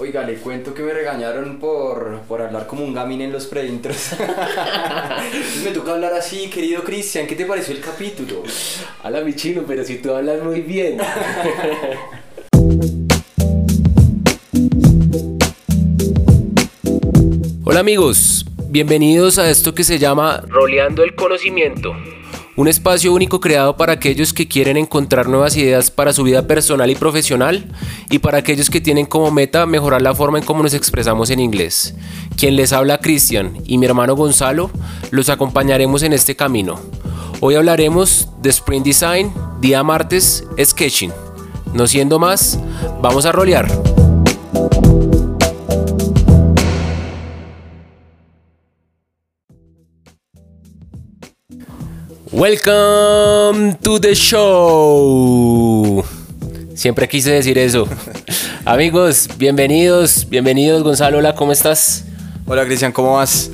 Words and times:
Oiga, 0.00 0.22
le 0.22 0.34
cuento 0.34 0.74
que 0.74 0.82
me 0.82 0.92
regañaron 0.92 1.58
por, 1.58 2.20
por 2.28 2.40
hablar 2.40 2.68
como 2.68 2.84
un 2.84 2.94
gamín 2.94 3.20
en 3.20 3.32
los 3.32 3.46
preintros. 3.46 4.10
Me 5.64 5.72
toca 5.72 5.94
hablar 5.94 6.12
así, 6.12 6.48
querido 6.48 6.84
Cristian, 6.84 7.26
¿qué 7.26 7.34
te 7.34 7.44
pareció 7.44 7.74
el 7.74 7.80
capítulo? 7.80 8.44
Hola 9.02 9.22
mi 9.22 9.34
chino, 9.34 9.64
pero 9.66 9.82
si 9.82 9.96
tú 9.96 10.12
hablas 10.12 10.40
muy 10.40 10.60
bien. 10.60 10.98
Hola 17.64 17.80
amigos, 17.80 18.46
bienvenidos 18.68 19.38
a 19.38 19.50
esto 19.50 19.74
que 19.74 19.82
se 19.82 19.98
llama 19.98 20.44
Roleando 20.46 21.02
el 21.02 21.16
Conocimiento. 21.16 21.92
Un 22.58 22.66
espacio 22.66 23.14
único 23.14 23.38
creado 23.38 23.76
para 23.76 23.92
aquellos 23.92 24.32
que 24.32 24.48
quieren 24.48 24.76
encontrar 24.76 25.28
nuevas 25.28 25.56
ideas 25.56 25.92
para 25.92 26.12
su 26.12 26.24
vida 26.24 26.48
personal 26.48 26.90
y 26.90 26.96
profesional 26.96 27.64
y 28.10 28.18
para 28.18 28.38
aquellos 28.38 28.68
que 28.68 28.80
tienen 28.80 29.06
como 29.06 29.30
meta 29.30 29.64
mejorar 29.64 30.02
la 30.02 30.12
forma 30.12 30.38
en 30.38 30.44
cómo 30.44 30.64
nos 30.64 30.74
expresamos 30.74 31.30
en 31.30 31.38
inglés. 31.38 31.94
Quien 32.36 32.56
les 32.56 32.72
habla 32.72 32.98
Cristian 32.98 33.56
y 33.64 33.78
mi 33.78 33.86
hermano 33.86 34.16
Gonzalo 34.16 34.72
los 35.12 35.28
acompañaremos 35.28 36.02
en 36.02 36.12
este 36.12 36.34
camino. 36.34 36.80
Hoy 37.38 37.54
hablaremos 37.54 38.28
de 38.42 38.50
Sprint 38.50 38.86
Design, 38.86 39.32
día 39.60 39.84
martes, 39.84 40.42
Sketching. 40.60 41.12
No 41.74 41.86
siendo 41.86 42.18
más, 42.18 42.58
vamos 43.00 43.24
a 43.24 43.30
rolear. 43.30 43.68
Welcome 52.30 53.78
to 53.82 53.98
the 53.98 54.14
show. 54.14 56.04
Siempre 56.74 57.08
quise 57.08 57.30
decir 57.30 57.56
eso. 57.56 57.88
Amigos, 58.66 59.30
bienvenidos, 59.38 60.28
bienvenidos 60.28 60.82
Gonzalo, 60.82 61.18
hola, 61.18 61.34
¿cómo 61.34 61.52
estás? 61.52 62.04
Hola 62.46 62.66
Cristian, 62.66 62.92
¿cómo 62.92 63.14
vas? 63.14 63.50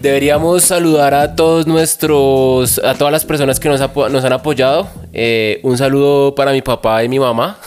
Deberíamos 0.00 0.64
saludar 0.64 1.12
a 1.12 1.36
todos 1.36 1.66
nuestros, 1.66 2.78
a 2.78 2.94
todas 2.94 3.12
las 3.12 3.26
personas 3.26 3.60
que 3.60 3.68
nos, 3.68 3.80
nos 3.80 4.24
han 4.24 4.32
apoyado. 4.32 4.88
Eh, 5.12 5.60
un 5.62 5.76
saludo 5.76 6.34
para 6.34 6.52
mi 6.52 6.62
papá 6.62 7.04
y 7.04 7.08
mi 7.10 7.18
mamá. 7.18 7.58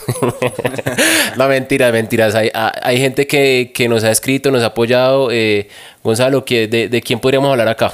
no, 1.38 1.48
mentiras, 1.48 1.94
mentiras. 1.94 2.34
Hay, 2.34 2.50
hay 2.54 2.98
gente 2.98 3.28
que, 3.28 3.72
que, 3.72 3.88
nos 3.88 4.04
ha 4.04 4.10
escrito, 4.10 4.50
nos 4.50 4.64
ha 4.64 4.68
apoyado. 4.68 5.30
Eh, 5.32 5.70
Gonzalo, 6.04 6.44
de, 6.48 6.90
¿de 6.90 7.02
quién 7.02 7.20
podríamos 7.20 7.52
hablar 7.52 7.68
acá? 7.68 7.94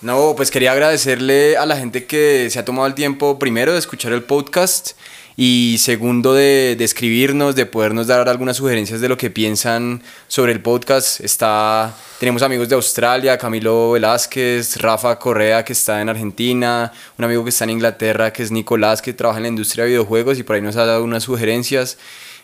No, 0.00 0.34
pues 0.36 0.52
quería 0.52 0.70
agradecerle 0.70 1.56
a 1.56 1.66
la 1.66 1.76
gente 1.76 2.06
que 2.06 2.48
se 2.50 2.60
ha 2.60 2.64
tomado 2.64 2.86
el 2.86 2.94
tiempo, 2.94 3.36
primero, 3.40 3.72
de 3.72 3.80
escuchar 3.80 4.12
el 4.12 4.22
podcast 4.22 4.92
y 5.36 5.74
segundo, 5.80 6.34
de, 6.34 6.76
de, 6.78 6.84
escribirnos, 6.84 7.56
de 7.56 7.66
podernos 7.66 8.06
dar 8.06 8.28
algunas 8.28 8.58
sugerencias 8.58 9.00
de 9.00 9.08
lo 9.08 9.16
que 9.16 9.28
piensan 9.28 10.00
sobre 10.28 10.52
el 10.52 10.60
podcast. 10.60 11.20
Está, 11.20 11.96
tenemos 12.20 12.42
amigos 12.42 12.68
de 12.68 12.76
Australia, 12.76 13.36
Camilo 13.38 13.90
Velázquez, 13.90 14.76
Rafa 14.76 15.18
Correa, 15.18 15.64
que 15.64 15.72
está 15.72 16.00
en 16.00 16.08
Argentina, 16.08 16.92
un 17.18 17.24
amigo 17.24 17.42
que 17.42 17.50
está 17.50 17.64
en 17.64 17.70
Inglaterra, 17.70 18.32
que 18.32 18.44
es 18.44 18.52
Nicolás, 18.52 19.02
que 19.02 19.12
trabaja 19.12 19.38
en 19.38 19.42
la 19.42 19.48
industria 19.48 19.82
de 19.82 19.90
videojuegos 19.90 20.38
y 20.38 20.44
por 20.44 20.54
ahí 20.54 20.62
nos 20.62 20.76
ha 20.76 20.86
dado 20.86 21.02
unas 21.02 21.24
sugerencias. 21.24 21.98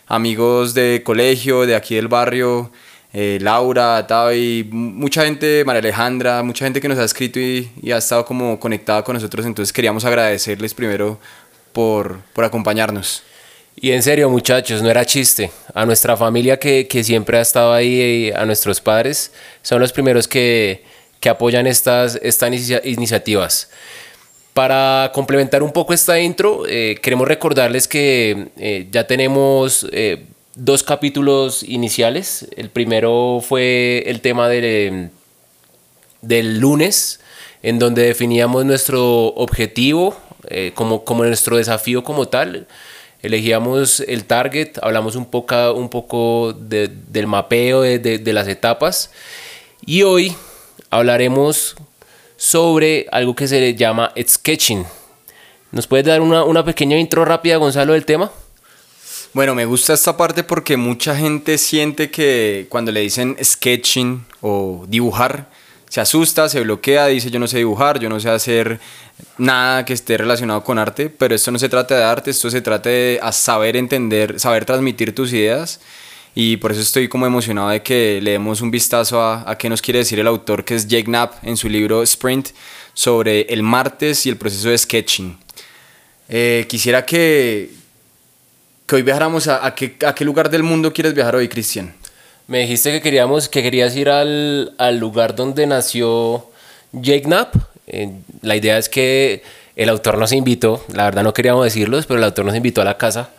Amigos 0.09 0.75
de 0.75 1.03
colegio, 1.05 1.67
de 1.67 1.77
aquí 1.77 1.95
del 1.95 2.09
barrio, 2.09 2.73
eh, 3.17 3.39
Laura, 3.41 4.05
Tavi, 4.09 4.69
mucha 4.73 5.25
gente, 5.25 5.65
María 5.65 5.79
Alejandra, 5.79 6.43
mucha 6.43 6.65
gente 6.65 6.81
que 6.81 6.89
nos 6.89 6.99
ha 6.99 7.05
escrito 7.05 7.39
y, 7.39 7.71
ha 7.93 7.99
estado 7.99 8.25
como 8.25 8.59
conectada 8.59 9.05
con 9.05 9.15
nosotros, 9.15 9.47
entonces 9.47 9.73
queríamos 9.73 10.05
agradecerles 10.05 10.75
primero 10.75 11.21
por, 11.73 12.19
por, 12.33 12.43
acompañarnos. 12.43 13.23
Y 13.77 13.93
en 13.93 14.03
serio 14.03 14.29
muchachos, 14.31 14.83
no 14.83 14.91
era 14.91 15.05
chiste, 15.05 15.53
a 15.75 15.87
nuestra 15.87 16.17
familia 16.17 16.59
que, 16.59 16.89
que 16.89 17.05
siempre 17.05 17.39
ha 17.39 17.41
estado 17.41 17.73
ahí, 17.73 18.33
a 18.35 18.45
nuestros 18.47 18.81
padres, 18.81 19.33
son 19.63 19.79
los 19.79 19.93
primeros 19.93 20.27
que, 20.27 20.83
que 21.21 21.29
apoyan 21.29 21.69
estas, 21.69 22.19
estas 22.21 22.53
iniciativas. 22.85 23.71
Para 24.55 25.13
complementar 25.15 25.63
un 25.63 25.71
poco 25.71 25.95
esta 25.95 26.19
intro, 26.19 26.65
eh, 26.69 26.99
queremos 27.01 27.29
recordarles 27.29 27.87
que 27.87 28.49
eh, 28.57 28.89
ya 28.91 29.07
tenemos 29.07 29.87
dos 30.55 30.83
capítulos 30.83 31.63
iniciales. 31.63 32.47
El 32.57 32.71
primero 32.71 33.41
fue 33.47 34.05
el 34.07 34.21
tema 34.21 34.49
de, 34.49 35.11
del 36.23 36.59
lunes, 36.59 37.21
en 37.63 37.79
donde 37.79 38.03
definíamos 38.03 38.65
nuestro 38.65 39.27
objetivo 39.35 40.17
eh, 40.49 40.73
como, 40.75 41.05
como 41.05 41.25
nuestro 41.25 41.57
desafío 41.57 42.05
como 42.05 42.27
tal. 42.29 42.67
Elegíamos 43.23 44.01
el 44.01 44.25
target, 44.25 44.79
hablamos 44.83 45.17
un 45.17 45.25
poco, 45.25 45.73
un 45.73 45.89
poco 45.89 46.53
del 46.53 47.27
mapeo 47.27 47.81
de, 47.81 47.99
de, 47.99 48.33
las 48.35 48.47
etapas. 48.49 49.11
Y 49.87 50.03
hoy 50.03 50.37
hablaremos 50.91 51.75
sobre 52.37 53.07
algo 53.11 53.35
que 53.35 53.49
se 53.49 53.75
llama 53.75 54.13
sketching. 54.21 54.85
¿Nos 55.73 55.87
puedes 55.87 56.05
dar 56.05 56.21
una, 56.21 56.45
una 56.45 56.65
pequeña 56.65 56.99
intro 56.99 57.25
rápida, 57.25 57.57
Gonzalo, 57.57 57.95
del 57.95 58.05
tema? 58.05 58.31
Bueno, 59.35 59.57
me 59.57 59.65
gusta 59.65 59.95
esta 59.95 60.17
parte 60.17 60.45
porque 60.45 60.77
mucha 60.77 61.17
gente 61.17 61.59
siente 61.59 62.09
que 62.09 62.67
cuando 62.69 62.93
le 62.93 63.01
dicen 63.01 63.37
sketching 63.43 64.25
o 64.41 64.85
dibujar, 64.87 65.51
se 65.89 66.01
asusta, 66.01 66.49
se 66.49 66.61
bloquea, 66.61 67.07
dice 67.09 67.33
yo 67.33 67.41
no 67.41 67.49
sé 67.49 67.59
dibujar, 67.59 67.99
yo 67.99 68.09
no 68.09 68.21
sé 68.21 68.31
hacer 68.31 68.79
nada 69.37 69.85
que 69.85 69.93
esté 69.93 70.17
relacionado 70.19 70.63
con 70.63 70.79
arte, 70.79 71.11
pero 71.11 71.35
esto 71.35 71.51
no 71.51 71.59
se 71.59 71.69
trata 71.69 71.97
de 71.97 72.05
arte, 72.05 72.31
esto 72.31 72.49
se 72.49 72.61
trata 72.61 72.89
de 72.89 73.21
saber 73.33 73.77
entender, 73.77 74.39
saber 74.39 74.65
transmitir 74.65 75.13
tus 75.13 75.33
ideas 75.33 75.81
y 76.37 76.57
por 76.59 76.71
eso 76.71 76.81
estoy 76.81 77.09
como 77.09 77.27
emocionado 77.27 77.71
de 77.71 77.83
que 77.83 78.21
le 78.23 78.31
demos 78.31 78.61
un 78.61 78.71
vistazo 78.71 79.21
a, 79.21 79.51
a 79.51 79.59
qué 79.59 79.69
nos 79.69 79.83
quiere 79.83 79.99
decir 79.99 80.21
el 80.21 80.29
autor 80.29 80.65
que 80.65 80.77
es 80.77 80.87
Jake 80.87 81.07
Knapp 81.07 81.43
en 81.43 81.57
su 81.57 81.69
libro 81.69 82.05
Sprint 82.05 82.51
sobre 82.93 83.53
el 83.53 83.65
martes 83.65 84.27
y 84.27 84.29
el 84.29 84.37
proceso 84.37 84.69
de 84.69 84.79
sketching. 84.79 85.37
Eh, 86.29 86.67
quisiera 86.69 87.05
que, 87.05 87.71
que 88.87 88.97
hoy 88.97 89.03
viajáramos 89.03 89.49
a, 89.49 89.65
a, 89.65 89.75
qué, 89.75 89.97
a 90.07 90.15
qué 90.15 90.25
lugar 90.25 90.51
del 90.51 90.63
mundo 90.63 90.93
quieres 90.93 91.15
viajar 91.15 91.37
hoy, 91.37 91.49
Cristian. 91.49 91.95
Me 92.47 92.61
dijiste 92.61 92.93
que 92.93 93.01
queríamos 93.01 93.49
que 93.49 93.63
querías 93.63 93.97
ir 93.97 94.11
al, 94.11 94.75
al 94.77 94.99
lugar 94.99 95.35
donde 95.35 95.67
nació 95.67 96.51
Jake 96.93 97.23
Knapp. 97.23 97.55
Eh, 97.87 98.13
la 98.43 98.57
idea 98.57 98.77
es 98.77 98.89
que 98.89 99.43
el 99.77 99.89
autor 99.89 100.19
nos 100.19 100.33
invitó, 100.33 100.85
la 100.93 101.05
verdad 101.05 101.23
no 101.23 101.33
queríamos 101.33 101.65
decirlo, 101.65 101.99
pero 102.07 102.19
el 102.19 102.25
autor 102.25 102.45
nos 102.45 102.55
invitó 102.55 102.83
a 102.83 102.85
la 102.85 102.99
casa 102.99 103.31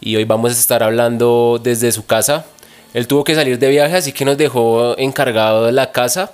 y 0.00 0.16
hoy 0.16 0.24
vamos 0.24 0.52
a 0.52 0.54
estar 0.54 0.82
hablando 0.82 1.60
desde 1.62 1.90
su 1.90 2.06
casa. 2.06 2.44
Él 2.94 3.06
tuvo 3.06 3.24
que 3.24 3.34
salir 3.34 3.58
de 3.58 3.68
viaje, 3.68 3.96
así 3.96 4.12
que 4.12 4.24
nos 4.24 4.36
dejó 4.36 4.96
encargado 4.98 5.66
de 5.66 5.72
la 5.72 5.92
casa. 5.92 6.32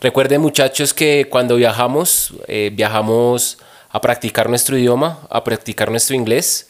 Recuerden 0.00 0.40
muchachos 0.40 0.92
que 0.92 1.28
cuando 1.30 1.56
viajamos, 1.56 2.34
eh, 2.48 2.70
viajamos 2.74 3.58
a 3.90 4.00
practicar 4.00 4.50
nuestro 4.50 4.76
idioma, 4.76 5.20
a 5.30 5.42
practicar 5.44 5.90
nuestro 5.90 6.16
inglés 6.16 6.68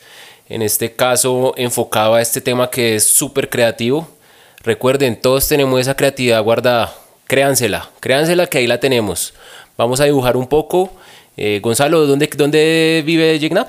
en 0.49 0.63
este 0.63 0.93
caso 0.93 1.55
enfocado 1.57 2.15
a 2.15 2.23
este 2.23 2.41
tema 2.41 2.71
que 2.71 2.97
es 2.97 3.05
súper 3.05 3.49
creativo. 3.49 4.09
Recuerden, 4.63 5.21
todos 5.21 5.49
tenemos 5.49 5.81
esa 5.81 5.95
creatividad 5.95 6.43
guardada, 6.43 6.95
créansela, 7.27 7.91
créansela 8.01 8.47
que 8.47 8.59
ahí 8.59 8.67
la 8.67 8.81
tenemos. 8.81 9.35
Vamos 9.77 10.01
a 10.01 10.05
dibujar 10.05 10.37
un 10.37 10.47
poco. 10.47 10.93
Eh, 11.37 11.61
Gonzalo, 11.63 12.07
¿dónde, 12.07 12.31
¿dónde 12.37 13.03
vive 13.05 13.39
Jignap? 13.39 13.69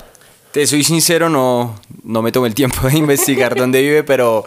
Te 0.52 0.66
soy 0.66 0.84
sincero, 0.84 1.28
no, 1.28 1.78
no 2.02 2.22
me 2.22 2.32
tomé 2.32 2.48
el 2.48 2.54
tiempo 2.54 2.88
de 2.88 2.96
investigar 2.98 3.54
dónde 3.56 3.82
vive, 3.82 4.04
pero 4.04 4.44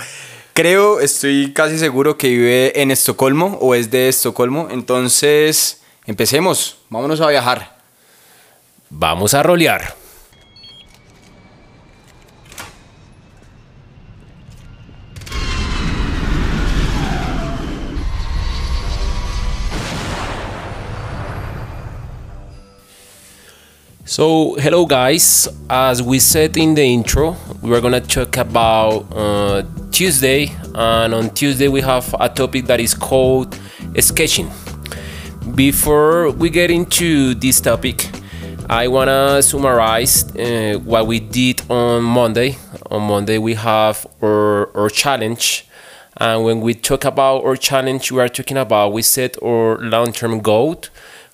creo, 0.54 1.00
estoy 1.00 1.54
casi 1.54 1.78
seguro 1.78 2.18
que 2.18 2.30
vive 2.30 2.82
en 2.82 2.92
Estocolmo 2.92 3.58
o 3.62 3.76
es 3.76 3.92
de 3.92 4.10
Estocolmo. 4.10 4.70
Entonces, 4.72 5.82
empecemos, 6.06 6.78
vámonos 6.90 7.22
a 7.22 7.28
viajar. 7.28 7.78
Vamos 8.90 9.36
a 9.36 9.44
rolear. 9.44 9.99
So, 24.10 24.56
hello 24.56 24.88
guys. 24.88 25.48
As 25.70 26.02
we 26.02 26.18
said 26.18 26.58
in 26.58 26.74
the 26.74 26.82
intro, 26.82 27.38
we're 27.62 27.80
gonna 27.80 28.02
talk 28.02 28.38
about 28.38 29.06
uh, 29.16 29.62
Tuesday, 29.92 30.52
and 30.74 31.14
on 31.14 31.30
Tuesday 31.30 31.68
we 31.68 31.82
have 31.82 32.16
a 32.20 32.28
topic 32.28 32.66
that 32.66 32.80
is 32.80 32.96
called 32.96 33.56
sketching. 34.00 34.50
Before 35.54 36.32
we 36.32 36.50
get 36.50 36.72
into 36.72 37.36
this 37.36 37.62
topic, 37.62 38.10
I 38.68 38.88
wanna 38.88 39.44
summarize 39.44 40.36
uh, 40.36 40.80
what 40.84 41.06
we 41.06 41.20
did 41.20 41.62
on 41.70 42.02
Monday. 42.02 42.58
On 42.90 43.04
Monday, 43.04 43.38
we 43.38 43.54
have 43.54 44.08
our, 44.24 44.76
our 44.76 44.90
challenge. 44.90 45.68
And 46.18 46.44
when 46.44 46.62
we 46.62 46.74
talk 46.74 47.06
about 47.06 47.46
our 47.46 47.56
challenge, 47.56 48.12
we 48.12 48.20
are 48.22 48.28
talking 48.28 48.58
about 48.58 48.92
we 48.92 49.04
set 49.04 49.38
our 49.44 49.78
long 49.78 50.14
term 50.14 50.40
goal. 50.40 50.82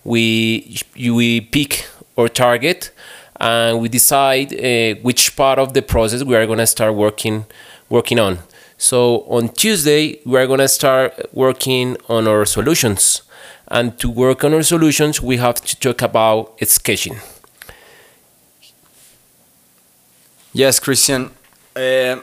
We, 0.03 0.77
we 0.95 1.39
pick 1.39 1.87
or 2.15 2.29
target 2.29 2.91
and 3.39 3.79
we 3.79 3.89
decide 3.89 4.53
uh, 4.53 4.95
which 5.01 5.35
part 5.35 5.59
of 5.59 5.73
the 5.73 5.81
process 5.81 6.23
we 6.23 6.35
are 6.35 6.45
going 6.45 6.59
to 6.59 6.67
start 6.67 6.93
working 6.95 7.45
working 7.89 8.19
on 8.19 8.39
So 8.77 9.21
on 9.29 9.49
Tuesday, 9.49 10.19
we're 10.25 10.47
going 10.47 10.59
to 10.59 10.67
start 10.67 11.13
working 11.33 11.97
on 12.09 12.27
our 12.27 12.45
solutions. 12.45 13.21
And 13.67 13.97
to 13.99 14.09
work 14.09 14.43
on 14.43 14.53
our 14.53 14.63
solutions, 14.63 15.21
we 15.21 15.37
have 15.37 15.55
to 15.55 15.79
talk 15.79 16.01
about 16.01 16.55
sketching. 16.63 17.17
Yes, 20.53 20.79
Christian. 20.79 21.31
Uh, 21.75 22.17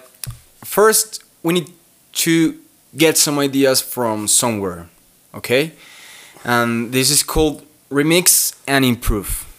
first, 0.64 1.24
we 1.42 1.54
need 1.54 1.70
to 2.12 2.58
get 2.96 3.18
some 3.18 3.38
ideas 3.38 3.80
from 3.80 4.28
somewhere, 4.28 4.88
okay? 5.34 5.72
And 6.44 6.92
this 6.92 7.10
is 7.10 7.22
called 7.22 7.64
remix 7.90 8.54
and 8.66 8.84
improve. 8.84 9.51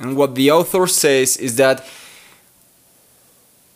And 0.00 0.16
what 0.16 0.34
the 0.34 0.50
author 0.50 0.86
says 0.86 1.36
is 1.36 1.56
that 1.56 1.84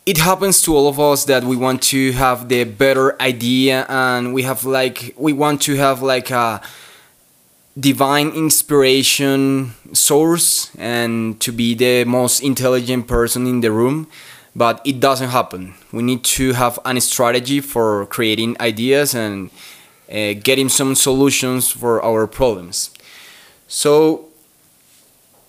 it 0.04 0.18
happens 0.18 0.62
to 0.62 0.76
all 0.76 0.88
of 0.88 0.98
us 0.98 1.24
that 1.26 1.44
we 1.44 1.56
want 1.56 1.82
to 1.82 2.12
have 2.12 2.48
the 2.48 2.64
better 2.64 3.20
idea 3.22 3.86
and 3.88 4.34
we 4.34 4.42
have 4.42 4.64
like 4.64 5.14
we 5.16 5.32
want 5.32 5.62
to 5.62 5.76
have 5.76 6.02
like 6.02 6.30
a 6.30 6.60
divine 7.78 8.28
inspiration 8.30 9.74
source 9.92 10.74
and 10.76 11.40
to 11.40 11.52
be 11.52 11.74
the 11.74 12.04
most 12.04 12.40
intelligent 12.40 13.06
person 13.06 13.46
in 13.46 13.60
the 13.60 13.70
room 13.70 14.08
but 14.54 14.80
it 14.84 15.00
doesn't 15.00 15.30
happen. 15.30 15.74
We 15.92 16.02
need 16.02 16.24
to 16.24 16.52
have 16.52 16.78
a 16.84 17.00
strategy 17.00 17.60
for 17.60 18.06
creating 18.06 18.56
ideas 18.60 19.14
and 19.14 19.50
uh, 20.10 20.34
getting 20.42 20.68
some 20.68 20.94
solutions 20.94 21.70
for 21.70 22.02
our 22.04 22.26
problems. 22.26 22.90
So 23.66 24.28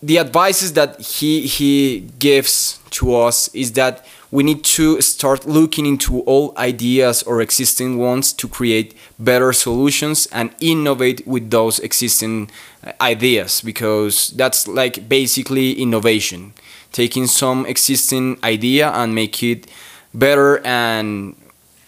the 0.04 0.20
advices 0.20 0.74
that 0.74 1.00
he 1.00 1.48
he 1.48 2.02
gives 2.20 2.80
to 2.92 3.16
us 3.16 3.48
is 3.56 3.72
that 3.74 4.06
we 4.32 4.44
need 4.44 4.64
to 4.64 5.00
start 5.00 5.46
looking 5.48 5.86
into 5.86 6.22
all 6.22 6.54
ideas 6.58 7.24
or 7.24 7.40
existing 7.40 7.98
ones 7.98 8.34
to 8.34 8.48
create 8.48 8.96
better 9.18 9.54
solutions 9.54 10.28
and 10.32 10.54
innovate 10.60 11.26
with 11.26 11.52
those 11.52 11.80
existing 11.80 12.50
uh, 12.86 12.92
ideas 13.00 13.62
because 13.62 14.32
that's 14.32 14.68
like 14.68 15.08
basically 15.08 15.74
innovation. 15.74 16.54
Taking 16.92 17.26
some 17.28 17.66
existing 17.66 18.38
idea 18.44 18.90
and 18.92 19.16
make 19.16 19.42
it 19.42 19.68
better 20.14 20.60
and 20.66 21.36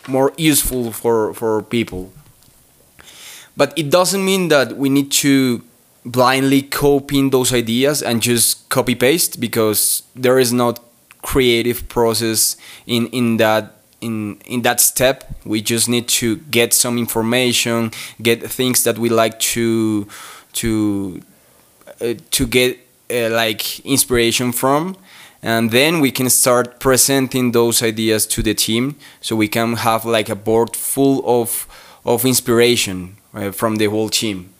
more 0.07 0.31
useful 0.37 0.91
for 0.91 1.33
for 1.33 1.61
people. 1.63 2.13
But 3.57 3.73
it 3.75 3.89
doesn't 3.89 4.23
mean 4.23 4.47
that 4.49 4.77
we 4.77 4.89
need 4.89 5.11
to 5.23 5.61
blindly 6.05 6.61
copying 6.61 7.31
those 7.31 7.51
ideas 7.51 8.01
and 8.01 8.21
just 8.21 8.69
copy 8.69 8.95
paste 8.95 9.39
because 9.39 10.03
there 10.15 10.37
is 10.37 10.53
no 10.53 10.75
creative 11.21 11.89
process 11.89 12.55
in 12.85 13.07
in 13.07 13.37
that 13.37 13.81
in 14.01 14.37
in 14.45 14.61
that 14.61 14.79
step. 14.79 15.23
We 15.43 15.61
just 15.61 15.89
need 15.89 16.07
to 16.19 16.37
get 16.51 16.73
some 16.73 16.97
information 16.97 17.91
get 18.21 18.49
things 18.49 18.83
that 18.83 18.97
we 18.97 19.09
like 19.09 19.39
to 19.53 20.07
to 20.53 21.21
uh, 22.01 22.13
to 22.31 22.47
get 22.47 22.77
uh, 23.09 23.29
like 23.29 23.79
inspiration 23.85 24.51
from. 24.51 24.95
And 25.41 25.69
then 25.69 25.99
we 25.99 26.11
can 26.11 26.29
start 26.29 26.79
presenting 26.79 27.51
those 27.51 27.83
ideas 27.83 28.25
to 28.27 28.41
the 28.41 28.55
team 28.55 28.95
so 29.21 29.35
we 29.35 29.47
can 29.47 29.75
have 29.75 30.03
like 30.03 30.29
a 30.29 30.35
board 30.35 30.75
full 30.75 31.23
of 31.25 31.67
of 32.03 32.25
inspiration 32.25 33.17
uh, 33.33 33.51
from 33.51 33.77
the 33.77 33.85
whole 33.85 34.09
team 34.09 34.54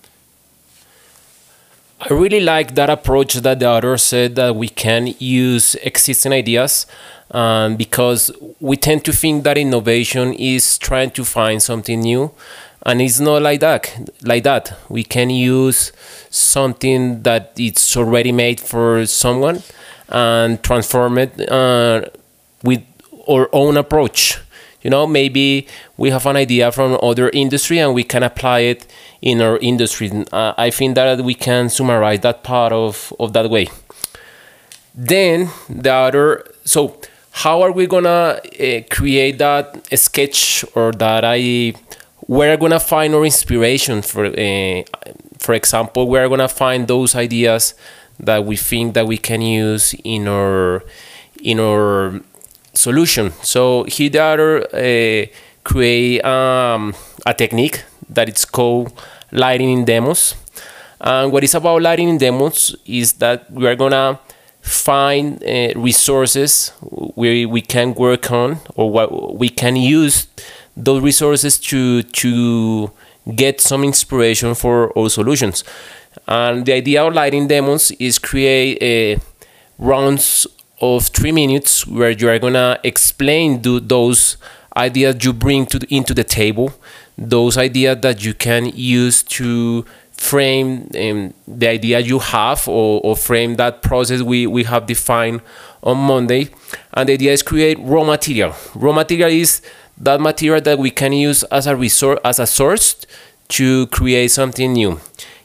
I 2.08 2.14
really 2.14 2.40
like 2.40 2.76
that 2.76 2.92
approach 2.92 3.34
that 3.34 3.60
the 3.60 3.68
author 3.68 3.98
said 3.98 4.36
that 4.36 4.56
we 4.56 4.70
can 4.70 5.16
use 5.18 5.74
existing 5.76 6.34
ideas 6.34 6.86
um, 7.32 7.78
because 7.78 8.32
we 8.60 8.78
tend 8.78 9.04
to 9.06 9.12
think 9.12 9.44
that 9.44 9.58
innovation 9.58 10.32
is 10.34 10.78
trying 10.78 11.10
to 11.12 11.26
find 11.26 11.64
something 11.64 12.02
new 12.02 12.30
and 12.86 13.02
it's 13.02 13.20
not 13.20 13.42
like 13.42 13.60
that 13.62 13.92
like 14.22 14.44
that. 14.44 14.78
We 14.88 15.04
can 15.04 15.32
use 15.32 15.92
something 16.30 17.24
that 17.24 17.54
it's 17.58 17.98
already 17.98 18.32
made 18.32 18.60
for 18.60 19.08
someone 19.08 19.64
and 20.08 20.62
transform 20.62 21.18
it 21.18 21.50
uh, 21.50 22.06
with 22.62 22.84
our 23.28 23.50
own 23.52 23.78
approach 23.78 24.38
you 24.86 24.92
know 24.92 25.08
maybe 25.08 25.68
we 25.98 26.12
have 26.12 26.28
an 26.28 26.36
idea 26.36 26.72
from 26.72 26.98
other 27.02 27.30
industry 27.34 27.80
and 27.80 27.96
we 27.96 28.04
can 28.04 28.22
apply 28.22 28.60
it 28.60 28.86
in 29.20 29.42
our 29.42 29.58
industry. 29.58 30.12
Uh, 30.32 30.54
i 30.58 30.70
think 30.70 30.94
that 30.94 31.20
we 31.22 31.34
can 31.34 31.70
summarize 31.70 32.20
that 32.20 32.44
part 32.44 32.72
of, 32.72 33.12
of 33.20 33.34
that 33.34 33.50
way. 33.50 33.68
Then 34.94 35.50
the 35.68 35.92
other 35.92 36.46
so 36.64 36.82
how 37.44 37.64
are 37.64 37.72
we 37.72 37.88
gonna 37.88 38.40
uh, 38.62 38.82
create 38.92 39.40
that 39.40 39.66
sketch 39.98 40.64
or 40.76 40.92
that 40.94 41.26
i 41.26 41.74
we're 42.28 42.56
gonna 42.56 42.80
find 42.80 43.14
our 43.16 43.26
inspiration 43.26 44.04
for 44.04 44.26
uh, 44.28 44.84
for 45.40 45.54
example 45.56 46.08
we're 46.08 46.30
gonna 46.30 46.48
find 46.48 46.88
those 46.88 47.16
ideas 47.16 47.74
that 48.20 48.46
we 48.46 48.56
think 48.56 48.94
that 48.94 49.08
we 49.08 49.18
can 49.18 49.42
use 49.42 49.96
in 50.04 50.28
our 50.28 50.84
in 51.42 51.60
our 51.60 52.22
solution. 52.76 53.32
So 53.42 53.84
he 53.84 54.10
there 54.10 54.64
uh, 54.76 55.26
create 55.64 56.24
um, 56.24 56.94
a 57.26 57.34
technique 57.34 57.84
that 58.10 58.30
it's 58.30 58.46
called 58.46 58.92
lightning 59.32 59.86
demos. 59.86 60.36
And 61.02 61.32
what 61.32 61.44
is 61.44 61.56
about 61.56 61.82
lightning 61.82 62.18
demos 62.18 62.76
is 62.86 63.14
that 63.14 63.52
we 63.52 63.68
are 63.68 63.76
gonna 63.76 64.20
find 64.62 65.44
uh, 65.44 65.74
resources 65.76 66.72
we, 67.16 67.46
we 67.46 67.62
can 67.62 67.94
work 67.94 68.32
on 68.32 68.58
or 68.76 68.90
what 68.90 69.38
we 69.38 69.48
can 69.48 69.76
use 69.76 70.28
those 70.76 71.04
resources 71.04 71.60
to 71.60 72.02
to 72.04 72.92
get 73.36 73.62
some 73.62 73.84
inspiration 73.84 74.56
for 74.56 74.98
our 74.98 75.10
solutions. 75.10 75.64
And 76.28 76.66
the 76.66 76.74
idea 76.74 77.04
of 77.04 77.14
lightning 77.14 77.48
demos 77.48 77.92
is 77.92 78.20
create 78.20 78.82
uh, 78.82 79.20
rounds 79.78 80.48
of 80.82 81.08
three 81.08 81.32
minutes 81.32 81.88
where 81.88 82.12
you 82.12 82.30
are 82.30 82.40
gonna 82.40 82.80
explain 82.84 83.62
do 83.62 83.80
those 83.80 84.38
ideas 84.76 85.24
you 85.24 85.34
bring 85.34 85.66
to 85.68 85.80
the, 85.80 85.96
into 85.96 86.14
the 86.14 86.24
table, 86.24 86.74
those 87.18 87.58
ideas 87.58 88.00
that 88.02 88.24
you 88.24 88.34
can 88.34 88.66
use 88.76 89.24
to 89.24 89.86
frame 90.12 90.90
um, 91.00 91.34
the 91.48 91.68
idea 91.68 92.00
you 92.00 92.20
have 92.20 92.68
or, 92.68 93.02
or 93.04 93.16
frame 93.16 93.56
that 93.56 93.82
process 93.82 94.22
we, 94.22 94.48
we 94.48 94.64
have 94.64 94.86
defined 94.86 95.42
on 95.84 95.98
Monday. 95.98 96.50
And 96.94 97.10
the 97.10 97.14
idea 97.14 97.34
is 97.34 97.44
create 97.44 97.78
raw 97.80 98.04
material. 98.04 98.56
Raw 98.74 98.94
material 98.94 99.30
is 99.30 99.62
that 99.98 100.20
material 100.20 100.62
that 100.62 100.80
we 100.80 100.92
can 100.92 101.14
use 101.14 101.44
as 101.44 101.68
a 101.68 101.76
resource 101.76 102.20
as 102.26 102.40
a 102.40 102.48
source 102.48 102.96
to 103.50 103.88
create 103.88 104.32
something 104.32 104.74
new. 104.74 105.00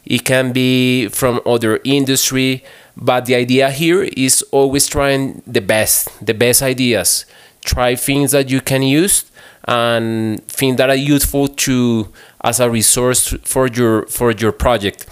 It 0.04 0.24
can 0.24 0.52
be 0.52 1.08
from 1.08 1.40
other 1.44 1.80
industry, 1.84 2.64
but 3.00 3.24
the 3.24 3.34
idea 3.34 3.70
here 3.70 4.02
is 4.02 4.42
always 4.52 4.86
trying 4.86 5.42
the 5.46 5.60
best, 5.60 6.08
the 6.24 6.34
best 6.34 6.62
ideas. 6.62 7.24
Try 7.64 7.94
things 7.94 8.32
that 8.32 8.50
you 8.50 8.60
can 8.60 8.82
use 8.82 9.24
and 9.64 10.46
things 10.46 10.76
that 10.76 10.90
are 10.90 10.96
useful 10.96 11.48
to 11.48 12.08
as 12.42 12.60
a 12.60 12.70
resource 12.70 13.34
for 13.44 13.66
your 13.66 14.06
for 14.06 14.32
your 14.32 14.52
project. 14.52 15.06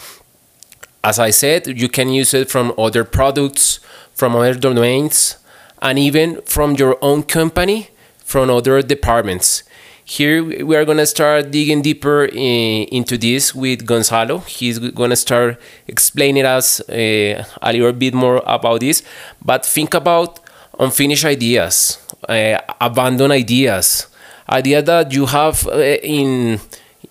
As 1.05 1.19
I 1.19 1.31
said, 1.31 1.67
you 1.67 1.89
can 1.89 2.09
use 2.09 2.35
it 2.35 2.51
from 2.51 2.73
other 2.77 3.05
products, 3.05 3.81
from 4.15 4.35
other 4.35 4.55
domains, 4.55 5.37
and 5.81 5.99
even 5.99 6.43
from 6.43 6.75
your 6.75 6.99
own 7.01 7.23
company, 7.23 7.89
from 8.19 8.51
other 8.51 8.83
departments. 8.83 9.63
Here 10.11 10.43
we 10.43 10.75
are 10.75 10.87
gonna 10.87 11.05
start 11.05 11.51
digging 11.51 11.83
deeper 11.83 12.25
in, 12.25 12.85
into 12.89 13.19
this 13.19 13.55
with 13.55 13.85
Gonzalo. 13.85 14.39
He's 14.39 14.79
gonna 14.79 15.17
start 15.17 15.61
explaining 15.87 16.47
us 16.47 16.81
uh, 16.89 17.45
a 17.61 17.73
little 17.75 17.93
bit 17.93 18.15
more 18.15 18.43
about 18.47 18.81
this. 18.81 19.03
But 19.45 19.67
think 19.67 19.93
about 19.93 20.41
unfinished 20.79 21.27
ideas, 21.27 21.99
uh, 22.27 22.59
abandoned 22.81 23.35
ideas, 23.35 24.07
ideas 24.49 24.85
that 24.85 25.13
you 25.13 25.27
have 25.27 25.67
uh, 25.67 25.77
in 25.77 26.59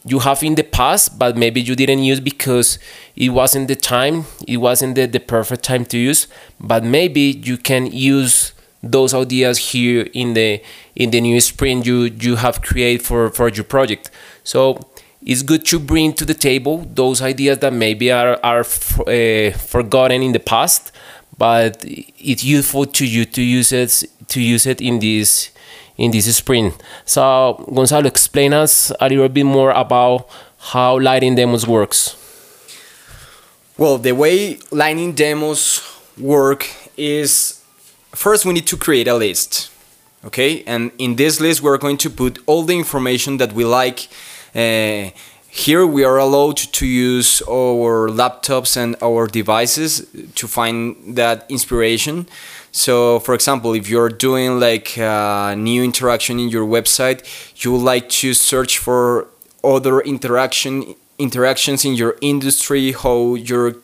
you 0.04 0.18
have 0.18 0.42
in 0.42 0.56
the 0.56 0.64
past, 0.64 1.20
but 1.20 1.38
maybe 1.38 1.62
you 1.62 1.76
didn't 1.76 2.02
use 2.02 2.20
because 2.20 2.80
it 3.16 3.30
wasn't 3.30 3.68
the 3.68 3.76
time, 3.76 4.26
it 4.48 4.58
wasn't 4.58 4.96
the, 4.96 5.06
the 5.06 5.20
perfect 5.20 5.62
time 5.62 5.86
to 5.86 6.00
use. 6.00 6.28
But 6.60 6.84
maybe 6.84 7.22
you 7.44 7.58
can 7.58 7.86
use 7.92 8.54
those 8.92 9.14
ideas 9.14 9.58
here 9.58 10.08
in 10.14 10.34
the 10.34 10.62
in 10.96 11.12
the 11.12 11.22
new 11.22 11.40
sprint 11.40 11.86
you 11.86 12.12
you 12.20 12.36
have 12.36 12.62
created 12.62 13.06
for 13.06 13.30
for 13.30 13.50
your 13.50 13.64
project. 13.64 14.12
So 14.44 14.80
it's 15.26 15.44
good 15.44 15.66
to 15.66 15.80
bring 15.80 16.14
to 16.14 16.26
the 16.26 16.34
table 16.34 16.86
those 16.94 17.22
ideas 17.22 17.60
that 17.60 17.74
maybe 17.74 18.12
are 18.12 18.40
are 18.44 18.62
uh, 18.62 19.52
forgotten 19.58 20.22
in 20.22 20.32
the 20.32 20.40
past 20.40 20.92
but 21.38 21.84
it's 21.86 22.44
useful 22.44 22.86
to 22.86 23.06
you 23.06 23.26
to 23.26 23.42
use 23.42 23.72
it 23.72 24.04
to 24.28 24.42
use 24.42 24.66
it 24.66 24.82
in 24.82 25.00
this 25.00 25.52
in 25.98 26.12
this 26.12 26.36
sprint. 26.36 26.74
So 27.06 27.66
gonzalo 27.74 28.08
explain 28.08 28.54
us 28.54 28.92
a 29.00 29.10
little 29.10 29.30
bit 29.30 29.44
more 29.44 29.72
about 29.72 30.30
how 30.58 31.00
lightning 31.00 31.36
demos 31.36 31.68
works. 31.68 32.16
Well 33.78 33.98
the 33.98 34.14
way 34.14 34.60
lightning 34.72 35.14
demos 35.14 35.82
work 36.18 36.68
is 36.98 37.57
first 38.18 38.46
we 38.46 38.52
need 38.54 38.68
to 38.68 38.78
create 38.78 39.08
a 39.08 39.16
list 39.16 39.72
Okay, 40.26 40.64
and 40.66 40.92
in 40.98 41.16
this 41.16 41.40
list 41.40 41.62
we're 41.62 41.78
going 41.78 41.98
to 41.98 42.10
put 42.10 42.40
all 42.48 42.64
the 42.64 42.76
information 42.76 43.38
that 43.38 43.54
we 43.54 43.64
like. 43.64 44.08
Uh, 44.56 45.12
here 45.48 45.86
we 45.86 46.04
are 46.04 46.18
allowed 46.18 46.58
to 46.58 46.86
use 46.86 47.42
our 47.44 48.10
laptops 48.10 48.76
and 48.76 48.96
our 49.02 49.28
devices 49.28 50.08
to 50.36 50.48
find 50.48 51.16
that 51.16 51.46
inspiration. 51.50 52.28
So, 52.72 53.20
for 53.20 53.34
example, 53.34 53.74
if 53.74 53.88
you're 53.90 54.10
doing 54.10 54.60
like 54.60 54.98
a 54.98 55.56
new 55.56 55.84
interaction 55.84 56.40
in 56.40 56.50
your 56.50 56.66
website, 56.66 57.24
you 57.64 57.72
would 57.72 57.84
like 57.84 58.10
to 58.22 58.34
search 58.34 58.80
for 58.80 59.28
other 59.64 60.02
interaction 60.02 60.96
interactions 61.20 61.86
in 61.86 61.94
your 61.94 62.18
industry, 62.22 62.92
how 62.92 63.36
your 63.36 63.76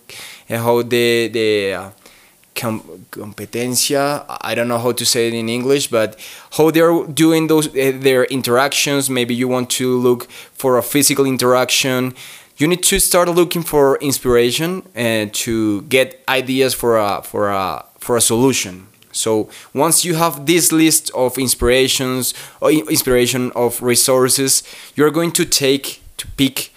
how 0.49 0.81
the 0.81 1.27
the 1.27 1.73
uh, 1.73 1.89
com- 2.55 3.05
competencia. 3.11 4.25
I 4.41 4.55
don't 4.55 4.67
know 4.67 4.79
how 4.79 4.91
to 4.91 5.05
say 5.05 5.27
it 5.27 5.33
in 5.33 5.49
english 5.49 5.87
but 5.87 6.17
how 6.57 6.71
they're 6.71 7.05
doing 7.07 7.47
those 7.47 7.67
uh, 7.67 7.91
their 7.95 8.25
interactions. 8.25 9.09
Maybe 9.09 9.33
you 9.35 9.47
want 9.47 9.69
to 9.71 9.97
look 9.97 10.29
for 10.53 10.77
a 10.77 10.83
physical 10.83 11.25
interaction. 11.25 12.13
You 12.57 12.67
need 12.67 12.83
to 12.83 12.99
start 12.99 13.29
looking 13.29 13.63
for 13.63 13.97
inspiration 13.97 14.83
and 14.93 15.33
to 15.45 15.81
get 15.83 16.23
ideas 16.29 16.73
for 16.73 16.97
a 16.97 17.21
for 17.23 17.49
a 17.49 17.85
for 17.99 18.17
a 18.17 18.21
solution. 18.21 18.87
So 19.11 19.49
once 19.73 20.03
you 20.03 20.15
have 20.15 20.45
this 20.45 20.71
list 20.71 21.11
of 21.13 21.37
inspirations 21.37 22.33
or 22.59 22.71
inspiration 22.71 23.51
of 23.55 23.81
resources 23.81 24.63
you're 24.95 25.11
going 25.11 25.31
to 25.33 25.45
take 25.45 26.01
to 26.17 26.27
pick 26.35 26.73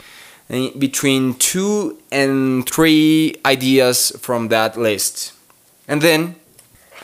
uh, 0.50 0.68
between 0.78 1.34
two 1.34 1.98
and 2.12 2.68
three 2.68 3.34
ideas 3.44 4.12
from 4.20 4.48
that 4.48 4.76
list 4.76 5.32
and 5.88 6.02
then 6.02 6.36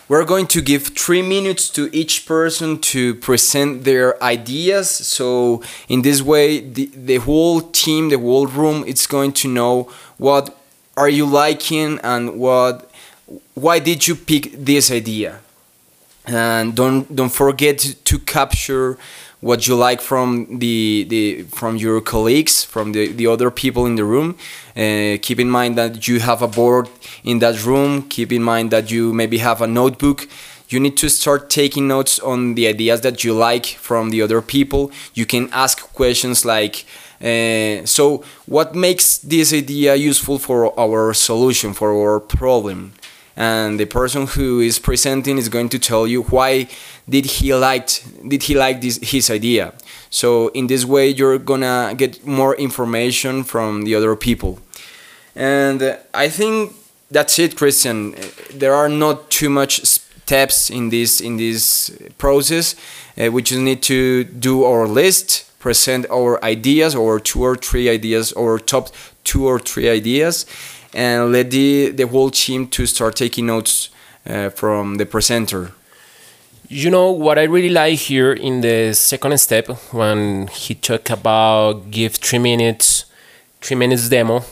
we're 0.08 0.24
going 0.24 0.46
to 0.48 0.60
give 0.60 0.88
three 0.88 1.22
minutes 1.22 1.70
to 1.70 1.88
each 1.96 2.26
person 2.26 2.78
to 2.80 3.14
present 3.14 3.84
their 3.84 4.22
ideas. 4.22 4.90
So 4.90 5.62
in 5.88 6.02
this 6.02 6.20
way, 6.20 6.60
the, 6.60 6.90
the 6.94 7.16
whole 7.16 7.62
team, 7.62 8.10
the 8.10 8.18
whole 8.18 8.46
room, 8.46 8.84
it's 8.86 9.06
going 9.06 9.32
to 9.32 9.48
know 9.48 9.90
what 10.18 10.56
are 10.96 11.08
you 11.08 11.24
liking 11.26 11.98
and 12.02 12.38
what 12.38 12.90
why 13.54 13.78
did 13.78 14.06
you 14.06 14.14
pick 14.14 14.52
this 14.52 14.90
idea 14.90 15.40
and 16.26 16.74
don't 16.74 17.14
don't 17.14 17.32
forget 17.32 17.78
to 18.04 18.18
capture 18.18 18.98
what 19.42 19.66
you 19.66 19.74
like 19.74 20.00
from 20.00 20.46
the, 20.60 21.04
the 21.08 21.42
from 21.42 21.76
your 21.76 22.00
colleagues 22.00 22.64
from 22.64 22.92
the, 22.92 23.08
the 23.08 23.26
other 23.26 23.50
people 23.50 23.84
in 23.86 23.96
the 23.96 24.04
room. 24.04 24.36
Uh, 24.76 25.18
keep 25.20 25.38
in 25.38 25.50
mind 25.50 25.76
that 25.76 26.08
you 26.08 26.20
have 26.20 26.40
a 26.42 26.48
board 26.48 26.88
in 27.24 27.40
that 27.40 27.62
room. 27.64 28.02
Keep 28.08 28.32
in 28.32 28.42
mind 28.42 28.70
that 28.70 28.90
you 28.90 29.12
maybe 29.12 29.38
have 29.38 29.60
a 29.60 29.66
notebook. 29.66 30.28
You 30.68 30.78
need 30.80 30.96
to 30.98 31.10
start 31.10 31.50
taking 31.50 31.88
notes 31.88 32.18
on 32.20 32.54
the 32.54 32.66
ideas 32.68 33.02
that 33.02 33.24
you 33.24 33.34
like 33.34 33.66
from 33.66 34.10
the 34.10 34.22
other 34.22 34.40
people. 34.40 34.92
You 35.12 35.26
can 35.26 35.50
ask 35.52 35.92
questions 35.92 36.44
like 36.44 36.86
uh, 37.20 37.84
so 37.84 38.24
what 38.46 38.74
makes 38.74 39.18
this 39.18 39.52
idea 39.52 39.94
useful 39.94 40.38
for 40.38 40.78
our 40.78 41.14
solution 41.14 41.72
for 41.72 41.92
our 41.92 42.18
problem 42.18 42.94
and 43.36 43.80
the 43.80 43.86
person 43.86 44.26
who 44.26 44.60
is 44.60 44.78
presenting 44.78 45.38
is 45.38 45.48
going 45.48 45.68
to 45.70 45.78
tell 45.78 46.06
you 46.06 46.22
why 46.24 46.68
did 47.08 47.24
he 47.24 47.54
liked 47.54 48.04
did 48.28 48.42
he 48.44 48.54
like 48.54 48.80
this 48.80 48.98
his 49.02 49.30
idea. 49.30 49.72
So 50.10 50.48
in 50.48 50.66
this 50.66 50.84
way 50.84 51.08
you're 51.08 51.38
gonna 51.38 51.94
get 51.96 52.26
more 52.26 52.54
information 52.56 53.44
from 53.44 53.82
the 53.82 53.94
other 53.94 54.14
people. 54.16 54.58
And 55.34 55.82
uh, 55.82 55.96
i 56.14 56.28
think 56.28 56.74
that's 57.10 57.38
it 57.38 57.56
christian. 57.56 58.14
There 58.52 58.74
are 58.74 58.88
not 58.88 59.30
too 59.30 59.50
much 59.50 59.82
steps 59.84 60.70
in 60.70 60.90
this 60.90 61.20
in 61.20 61.36
this 61.36 61.90
process. 62.18 62.74
Uh, 63.18 63.30
we 63.30 63.42
just 63.42 63.60
need 63.60 63.82
to 63.82 64.24
do 64.24 64.64
our 64.64 64.86
list 64.86 65.48
present 65.62 66.04
our 66.10 66.44
ideas 66.44 66.94
or 66.94 67.20
two 67.20 67.42
or 67.42 67.54
three 67.54 67.88
ideas 67.88 68.32
or 68.32 68.58
top 68.58 68.88
two 69.22 69.46
or 69.46 69.60
three 69.60 69.88
ideas 69.88 70.44
and 70.94 71.32
let 71.32 71.50
the, 71.50 71.90
the 71.90 72.06
whole 72.06 72.30
team 72.30 72.66
to 72.68 72.86
start 72.86 73.16
taking 73.16 73.46
notes 73.46 73.90
uh, 74.26 74.50
from 74.50 74.96
the 74.96 75.06
presenter. 75.06 75.72
You 76.68 76.90
know 76.90 77.10
what 77.10 77.38
I 77.38 77.42
really 77.44 77.68
like 77.68 77.98
here 77.98 78.32
in 78.32 78.62
the 78.62 78.94
second 78.94 79.38
step 79.38 79.68
when 79.92 80.46
he 80.46 80.74
talked 80.74 81.10
about 81.10 81.90
give 81.90 82.14
three 82.14 82.38
minutes, 82.38 83.04
three 83.60 83.76
minutes 83.76 84.08
demo. 84.08 84.44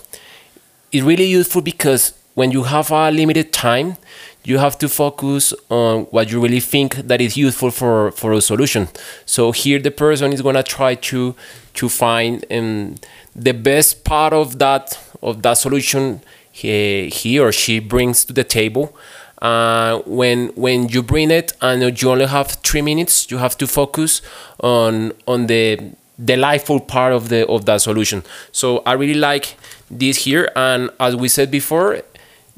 It's 0.92 1.02
really 1.02 1.24
useful 1.24 1.62
because 1.62 2.12
when 2.34 2.50
you 2.50 2.64
have 2.64 2.90
a 2.90 3.10
limited 3.10 3.52
time, 3.52 3.96
you 4.44 4.58
have 4.58 4.78
to 4.78 4.88
focus 4.88 5.52
on 5.68 6.02
what 6.04 6.30
you 6.30 6.40
really 6.40 6.60
think 6.60 6.96
that 6.96 7.20
is 7.20 7.36
useful 7.36 7.70
for, 7.70 8.10
for 8.12 8.32
a 8.32 8.40
solution. 8.40 8.88
So 9.26 9.52
here 9.52 9.78
the 9.78 9.90
person 9.90 10.32
is 10.32 10.42
gonna 10.42 10.62
try 10.62 10.94
to 10.94 11.34
to 11.74 11.88
find 11.88 12.44
um, 12.50 12.96
the 13.34 13.52
best 13.52 14.04
part 14.04 14.32
of 14.32 14.58
that 14.58 14.98
of 15.22 15.42
that 15.42 15.54
solution 15.54 16.20
he, 16.52 17.08
he 17.08 17.38
or 17.38 17.52
she 17.52 17.78
brings 17.78 18.24
to 18.24 18.32
the 18.32 18.44
table. 18.44 18.94
Uh, 19.40 20.00
when 20.04 20.48
when 20.48 20.88
you 20.88 21.02
bring 21.02 21.30
it 21.30 21.52
and 21.62 22.02
you 22.02 22.10
only 22.10 22.26
have 22.26 22.48
three 22.62 22.82
minutes, 22.82 23.30
you 23.30 23.38
have 23.38 23.56
to 23.56 23.66
focus 23.66 24.20
on 24.60 25.12
on 25.26 25.46
the 25.46 25.80
delightful 26.22 26.78
part 26.78 27.12
of 27.12 27.30
the 27.30 27.46
of 27.46 27.64
that 27.64 27.80
solution. 27.80 28.22
So 28.52 28.82
I 28.84 28.92
really 28.92 29.14
like 29.14 29.56
this 29.90 30.24
here, 30.24 30.50
and 30.54 30.90
as 31.00 31.16
we 31.16 31.28
said 31.28 31.50
before, 31.50 32.02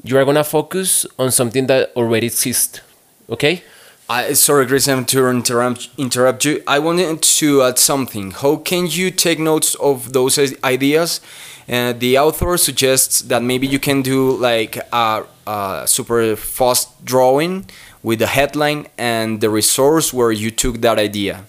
you 0.03 0.17
are 0.17 0.25
gonna 0.25 0.43
focus 0.43 1.05
on 1.17 1.31
something 1.31 1.67
that 1.67 1.91
already 1.95 2.27
exists. 2.27 2.81
Okay. 3.29 3.63
I, 4.09 4.33
sorry, 4.33 4.67
Christian, 4.67 5.05
to 5.05 5.29
interrupt, 5.29 5.89
interrupt 5.97 6.45
you. 6.45 6.61
I 6.67 6.79
wanted 6.79 7.21
to 7.21 7.63
add 7.63 7.79
something. 7.79 8.31
How 8.31 8.57
can 8.57 8.87
you 8.87 9.11
take 9.11 9.39
notes 9.39 9.75
of 9.75 10.13
those 10.13 10.37
ideas 10.63 11.21
uh, 11.69 11.93
the 11.93 12.17
author 12.17 12.57
suggests 12.57 13.21
that 13.21 13.41
maybe 13.41 13.65
you 13.67 13.79
can 13.79 14.01
do 14.01 14.35
like 14.35 14.77
a, 14.91 15.23
a, 15.47 15.83
super 15.85 16.35
fast 16.35 17.05
drawing 17.05 17.65
with 18.01 18.19
the 18.19 18.27
headline 18.27 18.87
and 18.97 19.39
the 19.39 19.49
resource 19.49 20.13
where 20.13 20.31
you 20.31 20.51
took 20.51 20.81
that 20.81 20.99
idea. 20.99 21.45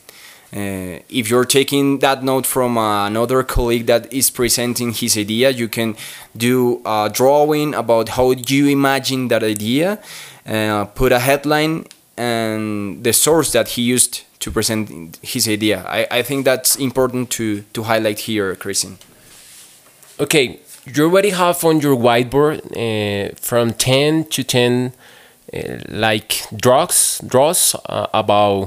Uh, 0.55 1.03
if 1.09 1.29
you're 1.29 1.45
taking 1.45 1.99
that 1.99 2.23
note 2.23 2.47
from 2.47 2.79
uh, 2.79 3.09
another 3.09 3.43
colleague 3.43 3.87
that 3.87 4.13
is 4.13 4.31
presenting 4.31 4.93
his 4.93 5.19
idea, 5.19 5.51
you 5.51 5.67
can 5.67 5.97
do 6.37 6.81
a 6.87 7.11
drawing 7.13 7.75
about 7.75 8.11
how 8.11 8.31
you 8.31 8.69
imagine 8.69 9.27
that 9.27 9.43
idea, 9.43 10.01
uh, 10.47 10.85
put 10.85 11.11
a 11.11 11.19
headline 11.19 11.85
and 12.17 13.03
the 13.03 13.13
source 13.13 13.53
that 13.53 13.69
he 13.69 13.83
used 13.83 14.23
to 14.41 14.51
present 14.51 15.19
his 15.23 15.49
idea. 15.49 15.85
I, 15.87 16.07
I 16.11 16.23
think 16.23 16.45
that's 16.45 16.77
important 16.77 17.31
to, 17.31 17.63
to 17.73 17.85
highlight 17.85 18.21
here, 18.21 18.55
Christian 18.57 18.99
okay, 20.19 20.61
you 20.87 21.05
already 21.05 21.31
have 21.31 21.65
on 21.65 21.81
your 21.81 21.97
whiteboard 21.97 22.61
uh, 22.77 23.35
from 23.37 23.73
10 23.73 24.27
to 24.27 24.45
10 24.45 24.93
uh, 25.53 25.59
like 25.89 26.43
draws 26.55 27.21
draws 27.27 27.75
uh, 27.87 28.07
about 28.13 28.65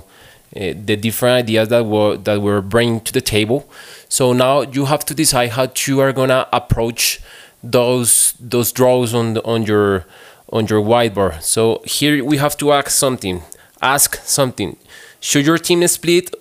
uh, 0.56 0.74
the 0.86 0.96
different 0.96 1.36
ideas 1.36 1.70
that 1.70 1.86
were 1.86 2.18
that 2.18 2.42
we're 2.42 2.62
bringing 2.62 3.02
to 3.02 3.14
the 3.14 3.22
table. 3.22 3.70
So 4.10 4.34
now 4.34 4.62
you 4.62 4.86
have 4.86 5.06
to 5.06 5.14
decide 5.14 5.52
how 5.52 5.70
you 5.86 6.00
are 6.00 6.14
gonna 6.14 6.48
approach 6.54 7.20
those 7.64 8.34
those 8.40 8.72
draws 8.72 9.14
on 9.14 9.34
the, 9.34 9.44
on 9.44 9.64
your 9.64 10.06
on 10.50 10.68
your 10.68 10.82
whiteboard. 10.82 11.42
So 11.42 11.82
here 11.86 12.24
we 12.24 12.38
have 12.38 12.58
to 12.58 12.72
ask 12.72 12.90
something. 12.90 13.42
Ask 13.82 14.18
something. 14.24 14.78
Should 15.20 15.46
your 15.46 15.58
team 15.58 15.86
split 15.88 16.34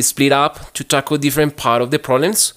split 0.00 0.32
up 0.32 0.72
to 0.72 0.82
tackle 0.82 1.18
different 1.18 1.56
part 1.56 1.80
of 1.80 1.92
the 1.92 1.98
problems, 1.98 2.52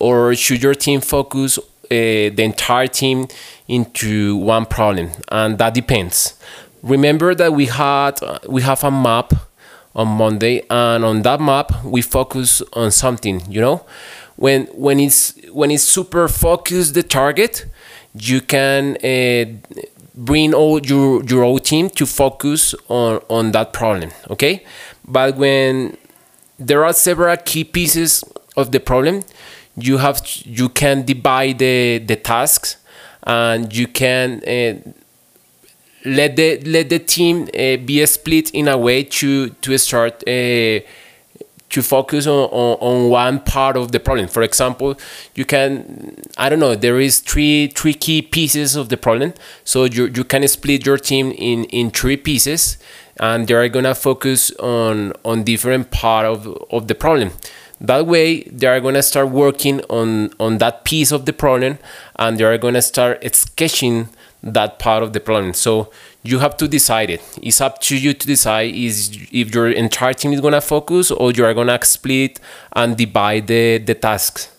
or 0.00 0.34
should 0.34 0.62
your 0.62 0.74
team 0.74 1.00
focus 1.00 1.58
uh, 1.58 1.64
the 1.90 2.42
entire 2.42 2.86
team 2.86 3.26
into 3.66 4.36
one 4.36 4.66
problem 4.66 5.10
and 5.30 5.56
that 5.58 5.72
depends 5.72 6.34
remember 6.82 7.34
that 7.34 7.52
we 7.52 7.66
had 7.66 8.12
we 8.46 8.62
have 8.62 8.84
a 8.84 8.90
map 8.90 9.32
on 9.94 10.06
monday 10.06 10.62
and 10.70 11.04
on 11.04 11.22
that 11.22 11.40
map 11.40 11.82
we 11.84 12.02
focus 12.02 12.62
on 12.74 12.90
something 12.90 13.40
you 13.50 13.60
know 13.60 13.84
when 14.36 14.66
when 14.66 15.00
it's 15.00 15.34
when 15.50 15.70
it's 15.70 15.82
super 15.82 16.28
focused 16.28 16.94
the 16.94 17.02
target 17.02 17.66
you 18.14 18.40
can 18.40 18.96
uh, 18.98 19.44
bring 20.18 20.52
all 20.52 20.80
your 20.80 21.24
your 21.24 21.44
whole 21.44 21.60
team 21.60 21.88
to 21.90 22.04
focus 22.04 22.74
on 22.88 23.20
on 23.28 23.52
that 23.52 23.72
problem 23.72 24.10
okay? 24.30 24.64
But 25.06 25.36
when 25.36 25.96
there 26.58 26.84
are 26.84 26.92
several 26.92 27.36
key 27.36 27.64
pieces 27.64 28.24
of 28.56 28.72
the 28.72 28.80
problem 28.80 29.22
you 29.76 29.98
have 29.98 30.20
you 30.44 30.68
can 30.68 31.04
divide 31.04 31.58
the 31.58 31.98
the 31.98 32.16
tasks 32.16 32.76
and 33.22 33.74
you 33.74 33.86
can 33.86 34.42
uh, 34.44 34.90
let 36.04 36.36
the 36.36 36.60
let 36.64 36.88
the 36.88 36.98
team 36.98 37.42
uh, 37.42 37.76
be 37.84 38.04
split 38.06 38.50
in 38.50 38.68
a 38.68 38.76
way 38.76 39.04
to 39.04 39.50
to 39.50 39.76
start 39.78 40.24
uh, 40.26 40.80
to 41.70 41.82
focus 41.82 42.26
on, 42.26 42.48
on, 42.50 42.78
on, 42.80 43.10
one 43.10 43.40
part 43.40 43.76
of 43.76 43.92
the 43.92 44.00
problem. 44.00 44.26
For 44.26 44.42
example, 44.42 44.98
you 45.34 45.44
can 45.44 46.16
I 46.36 46.48
don't 46.48 46.60
know 46.60 46.74
there 46.74 46.98
is 46.98 47.20
three 47.20 47.68
three 47.68 47.94
key 47.94 48.22
pieces 48.22 48.76
of 48.76 48.88
the 48.88 48.96
problem, 48.96 49.34
so 49.64 49.84
you 49.84 50.06
you 50.06 50.24
can 50.24 50.46
split 50.48 50.86
your 50.86 50.98
team 50.98 51.32
in 51.32 51.64
in 51.64 51.90
three 51.90 52.16
pieces 52.16 52.78
and 53.20 53.48
they 53.48 53.54
are 53.54 53.68
gonna 53.68 53.94
focus 53.94 54.50
on 54.58 55.12
on 55.24 55.44
different 55.44 55.90
part 55.90 56.26
of 56.26 56.46
of 56.70 56.88
the 56.88 56.94
problem. 56.94 57.30
That 57.80 58.06
way, 58.06 58.42
they 58.42 58.66
are 58.66 58.80
gonna 58.80 59.02
start 59.02 59.30
working 59.30 59.82
on 59.88 60.30
on 60.40 60.58
that 60.58 60.84
piece 60.84 61.12
of 61.12 61.26
the 61.26 61.32
problem, 61.32 61.78
and 62.16 62.38
they 62.38 62.44
are 62.44 62.58
gonna 62.58 62.82
start 62.82 63.22
sketching 63.34 64.08
that 64.42 64.78
part 64.78 65.02
of 65.02 65.12
the 65.12 65.20
problem. 65.20 65.52
So 65.52 65.90
you 66.28 66.38
have 66.40 66.56
to 66.58 66.68
decide 66.68 67.08
it. 67.08 67.22
It's 67.40 67.60
up 67.60 67.80
to 67.88 67.96
you 67.96 68.12
to 68.12 68.26
decide 68.26 68.74
is 68.74 69.16
if 69.32 69.54
your 69.54 69.68
entire 69.70 70.12
team 70.12 70.32
is 70.34 70.40
gonna 70.40 70.60
focus 70.60 71.10
or 71.10 71.32
you 71.32 71.44
are 71.46 71.54
gonna 71.54 71.78
split 71.84 72.38
and 72.72 72.96
divide 72.96 73.46
the, 73.46 73.78
the 73.78 73.94
tasks. 73.94 74.50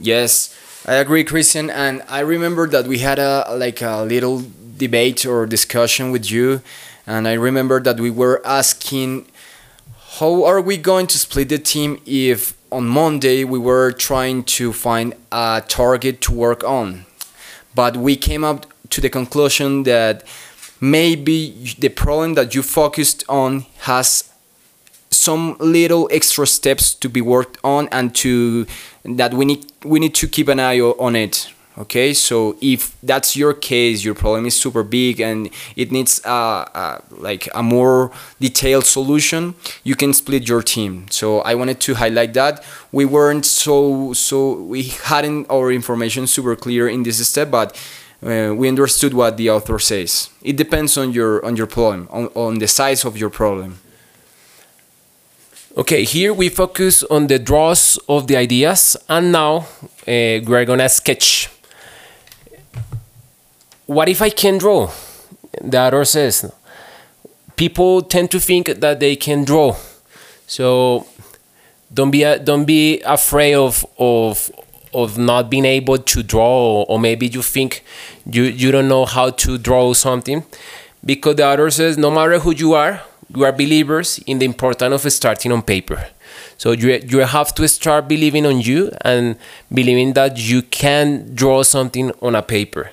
Yes, 0.00 0.54
I 0.86 0.94
agree, 0.94 1.24
Christian. 1.24 1.68
And 1.68 2.02
I 2.08 2.20
remember 2.20 2.66
that 2.68 2.86
we 2.86 2.98
had 2.98 3.18
a 3.18 3.44
like 3.56 3.82
a 3.82 4.02
little 4.02 4.42
debate 4.78 5.26
or 5.26 5.44
discussion 5.44 6.12
with 6.12 6.30
you, 6.30 6.62
and 7.06 7.28
I 7.28 7.34
remember 7.34 7.78
that 7.80 8.00
we 8.00 8.10
were 8.10 8.40
asking 8.46 9.26
how 10.18 10.44
are 10.44 10.60
we 10.60 10.76
going 10.78 11.06
to 11.08 11.18
split 11.18 11.50
the 11.50 11.58
team 11.58 12.00
if 12.06 12.54
on 12.72 12.86
Monday 12.88 13.44
we 13.44 13.58
were 13.58 13.92
trying 13.92 14.44
to 14.44 14.72
find 14.72 15.14
a 15.30 15.62
target 15.68 16.20
to 16.22 16.32
work 16.32 16.64
on, 16.64 17.04
but 17.74 17.96
we 17.96 18.16
came 18.16 18.44
up 18.44 18.66
to 18.90 19.00
the 19.00 19.10
conclusion 19.10 19.84
that 19.84 20.24
maybe 20.80 21.74
the 21.78 21.88
problem 21.88 22.34
that 22.34 22.54
you 22.54 22.62
focused 22.62 23.24
on 23.28 23.66
has 23.80 24.32
some 25.10 25.56
little 25.58 26.08
extra 26.12 26.46
steps 26.46 26.94
to 26.94 27.08
be 27.08 27.20
worked 27.20 27.58
on 27.64 27.88
and 27.90 28.14
to 28.14 28.66
that 29.04 29.34
we 29.34 29.44
need 29.44 29.64
we 29.84 29.98
need 29.98 30.14
to 30.14 30.28
keep 30.28 30.48
an 30.48 30.60
eye 30.60 30.80
on 30.80 31.16
it 31.16 31.52
okay? 31.78 32.12
So 32.12 32.56
if 32.60 32.96
that's 33.02 33.36
your 33.36 33.54
case 33.54 34.04
your 34.04 34.14
problem 34.14 34.46
is 34.46 34.60
super 34.60 34.82
big 34.82 35.20
and 35.20 35.48
it 35.76 35.90
needs 35.92 36.20
a, 36.24 36.30
a, 36.30 37.02
like 37.10 37.48
a 37.54 37.62
more 37.62 38.10
detailed 38.40 38.84
solution 38.84 39.54
you 39.84 39.94
can 39.94 40.12
split 40.12 40.48
your 40.48 40.62
team. 40.62 41.06
So 41.10 41.40
i 41.40 41.54
wanted 41.54 41.80
to 41.80 41.94
highlight 41.94 42.34
that. 42.34 42.64
We 42.92 43.04
weren't 43.04 43.46
so 43.46 44.12
so 44.12 44.54
we 44.54 44.82
hadn't 45.04 45.46
our 45.50 45.72
information 45.72 46.26
super 46.26 46.56
clear 46.56 46.88
in 46.88 47.02
this 47.02 47.26
step 47.26 47.50
but 47.50 47.76
uh, 48.22 48.52
we 48.54 48.68
understood 48.68 49.14
what 49.14 49.36
the 49.36 49.50
author 49.50 49.78
says. 49.78 50.30
It 50.42 50.56
depends 50.56 50.96
on 50.96 51.12
your 51.12 51.44
on 51.44 51.56
your 51.56 51.66
problem, 51.66 52.08
on, 52.10 52.26
on 52.34 52.58
the 52.58 52.66
size 52.66 53.04
of 53.04 53.16
your 53.16 53.30
problem. 53.30 53.78
Okay, 55.76 56.02
here 56.02 56.34
we 56.34 56.48
focus 56.48 57.04
on 57.04 57.28
the 57.28 57.38
draws 57.38 57.98
of 58.08 58.26
the 58.26 58.36
ideas, 58.36 58.96
and 59.08 59.30
now 59.30 59.68
uh, 60.06 60.42
we're 60.42 60.64
gonna 60.64 60.88
sketch. 60.88 61.48
What 63.86 64.08
if 64.08 64.20
I 64.20 64.30
can 64.30 64.58
draw? 64.58 64.90
The 65.60 65.78
author 65.78 66.04
says 66.04 66.52
people 67.56 68.02
tend 68.02 68.30
to 68.32 68.40
think 68.40 68.66
that 68.80 68.98
they 68.98 69.14
can 69.16 69.44
draw, 69.44 69.76
so 70.46 71.06
don't 71.94 72.10
be 72.10 72.22
don't 72.42 72.64
be 72.64 73.00
afraid 73.02 73.54
of 73.54 73.86
of 73.98 74.50
of 74.94 75.18
not 75.18 75.50
being 75.50 75.64
able 75.64 75.98
to 75.98 76.22
draw 76.22 76.82
or 76.82 76.98
maybe 76.98 77.26
you 77.26 77.42
think 77.42 77.84
you, 78.30 78.44
you 78.44 78.70
don't 78.70 78.88
know 78.88 79.04
how 79.04 79.30
to 79.30 79.58
draw 79.58 79.92
something. 79.92 80.44
Because 81.04 81.36
the 81.36 81.46
author 81.46 81.70
says 81.70 81.96
no 81.96 82.10
matter 82.10 82.38
who 82.38 82.52
you 82.52 82.74
are 82.74 83.02
you 83.34 83.44
are 83.44 83.52
believers 83.52 84.18
in 84.26 84.38
the 84.38 84.46
importance 84.46 85.04
of 85.04 85.12
starting 85.12 85.52
on 85.52 85.62
paper. 85.62 86.08
So 86.56 86.72
you, 86.72 87.00
you 87.06 87.18
have 87.18 87.54
to 87.56 87.68
start 87.68 88.08
believing 88.08 88.46
on 88.46 88.60
you 88.60 88.90
and 89.02 89.36
believing 89.72 90.14
that 90.14 90.38
you 90.38 90.62
can 90.62 91.34
draw 91.34 91.62
something 91.62 92.10
on 92.22 92.34
a 92.34 92.42
paper. 92.42 92.90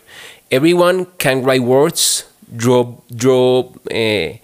Everyone 0.52 1.06
can 1.18 1.44
write 1.44 1.62
words 1.64 2.26
draw 2.56 2.96
draw 3.14 3.72
uh, 3.92 4.38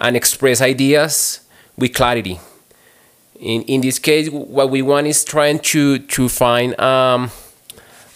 and 0.00 0.14
express 0.14 0.60
ideas 0.60 1.40
with 1.78 1.94
clarity 1.94 2.38
in, 3.40 3.62
in 3.62 3.80
this 3.80 3.98
case, 3.98 4.30
what 4.30 4.70
we 4.70 4.82
want 4.82 5.06
is 5.06 5.24
trying 5.24 5.58
to, 5.60 5.98
to 5.98 6.28
find 6.28 6.78
um, 6.80 7.30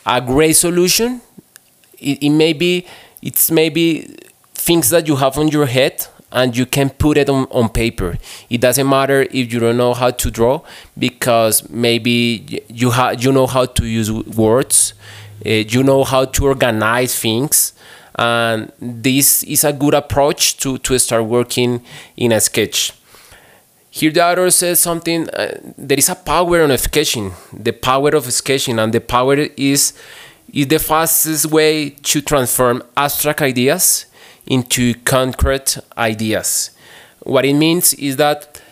a 0.06 0.20
great 0.20 0.54
solution. 0.54 1.20
It, 1.98 2.22
it 2.22 2.30
may 2.30 2.52
be, 2.52 2.86
it's 3.22 3.50
maybe 3.50 4.16
things 4.54 4.90
that 4.90 5.06
you 5.06 5.16
have 5.16 5.38
on 5.38 5.48
your 5.48 5.66
head 5.66 6.06
and 6.32 6.56
you 6.56 6.66
can 6.66 6.90
put 6.90 7.16
it 7.16 7.28
on, 7.28 7.44
on 7.50 7.68
paper. 7.68 8.16
It 8.48 8.60
doesn't 8.60 8.88
matter 8.88 9.22
if 9.22 9.52
you 9.52 9.60
don't 9.60 9.76
know 9.76 9.94
how 9.94 10.10
to 10.10 10.30
draw 10.30 10.62
because 10.98 11.68
maybe 11.68 12.62
you, 12.68 12.90
ha- 12.90 13.14
you 13.18 13.32
know 13.32 13.46
how 13.46 13.66
to 13.66 13.86
use 13.86 14.10
words, 14.12 14.94
uh, 15.44 15.48
you 15.48 15.82
know 15.82 16.04
how 16.04 16.26
to 16.26 16.46
organize 16.46 17.18
things. 17.18 17.72
And 18.14 18.70
this 18.78 19.42
is 19.44 19.64
a 19.64 19.72
good 19.72 19.94
approach 19.94 20.58
to, 20.58 20.78
to 20.78 20.98
start 20.98 21.24
working 21.24 21.82
in 22.16 22.32
a 22.32 22.40
sketch. 22.40 22.92
Here 23.92 24.12
the 24.12 24.24
author 24.24 24.50
says 24.50 24.78
something, 24.78 25.28
uh, 25.30 25.58
there 25.76 25.98
is 25.98 26.08
a 26.08 26.14
power 26.14 26.62
on 26.62 26.76
sketching, 26.78 27.32
the 27.52 27.72
power 27.72 28.10
of 28.10 28.32
sketching, 28.32 28.78
and 28.78 28.92
the 28.92 29.00
power 29.00 29.34
is, 29.34 29.94
is 30.52 30.66
the 30.68 30.78
fastest 30.78 31.46
way 31.46 31.90
to 31.90 32.20
transform 32.20 32.84
abstract 32.96 33.42
ideas 33.42 34.06
into 34.46 34.94
concrete 35.04 35.76
ideas. 35.98 36.70
What 37.24 37.44
it 37.44 37.54
means 37.54 37.92
is 37.94 38.16
that 38.16 38.62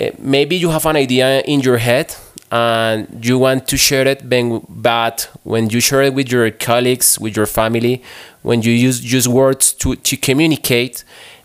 uh, 0.00 0.10
maybe 0.18 0.54
you 0.54 0.70
have 0.70 0.86
an 0.86 0.96
idea 0.96 1.40
in 1.40 1.60
your 1.60 1.78
head 1.78 2.14
and 2.52 3.24
you 3.24 3.38
want 3.38 3.66
to 3.66 3.76
share 3.76 4.06
it, 4.06 4.22
but 4.28 5.30
when 5.42 5.68
you 5.70 5.80
share 5.80 6.02
it 6.02 6.14
with 6.14 6.30
your 6.30 6.48
colleagues, 6.52 7.18
with 7.18 7.36
your 7.36 7.46
family, 7.46 8.04
when 8.42 8.62
you 8.62 8.70
use, 8.70 9.12
use 9.12 9.26
words 9.26 9.72
to, 9.72 9.96
to 9.96 10.16
communicate, 10.16 11.02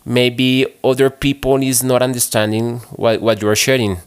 maybe 0.10 0.66
other 0.84 1.10
people 1.12 1.62
is 1.62 1.84
not 1.84 2.02
understanding 2.02 2.80
what, 2.98 3.22
what 3.22 3.42
you're 3.42 3.56
sharing. 3.56 3.98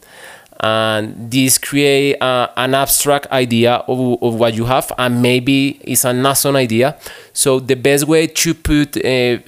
And 0.60 1.30
this 1.30 1.58
create 1.58 2.20
uh, 2.20 2.48
an 2.56 2.74
abstract 2.74 3.26
idea 3.32 3.74
of, 3.74 4.22
of 4.22 4.34
what 4.34 4.54
you 4.54 4.66
have 4.66 4.92
and 4.98 5.22
maybe 5.22 5.80
it's 5.82 6.04
an 6.04 6.26
awesome 6.26 6.56
idea. 6.56 6.96
So 7.32 7.58
the 7.58 7.74
best 7.74 8.06
way 8.06 8.26
to 8.26 8.54
put 8.54 8.96
uh, 8.96 9.38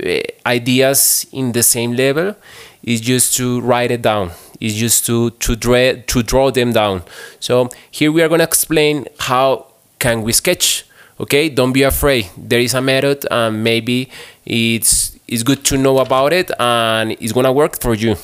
ideas 0.47 1.27
in 1.33 1.53
the 1.53 1.63
same 1.63 1.93
level 1.93 2.37
is 2.83 3.01
just 3.01 3.37
to 3.37 3.61
write 3.61 3.91
it 3.91 4.03
down. 4.03 4.31
Is 4.61 4.75
just 4.77 5.05
to 5.07 5.31
to 5.31 5.57
draw 5.57 5.93
to 5.95 6.23
draw 6.23 6.51
them 6.51 6.73
down. 6.73 7.03
So 7.39 7.69
here 7.91 8.11
we 8.11 8.23
are 8.23 8.29
going 8.29 8.39
to 8.39 8.45
explain 8.45 9.07
how 9.19 9.67
can 9.99 10.23
we 10.23 10.33
sketch 10.33 10.87
okay? 11.21 11.49
Don't 11.49 11.73
be 11.73 11.83
afraid. 11.83 12.31
There 12.37 12.61
is 12.61 12.75
a 12.75 12.81
method 12.81 13.27
and 13.31 13.63
maybe 13.63 14.11
it's 14.47 15.14
it's 15.35 15.43
good 15.43 15.65
to 15.65 15.77
know 15.77 15.99
about 15.99 16.33
it 16.33 16.49
and 16.61 17.13
it's 17.21 17.33
gonna 17.33 17.53
work 17.53 17.81
for 17.81 17.93
you. 17.93 18.17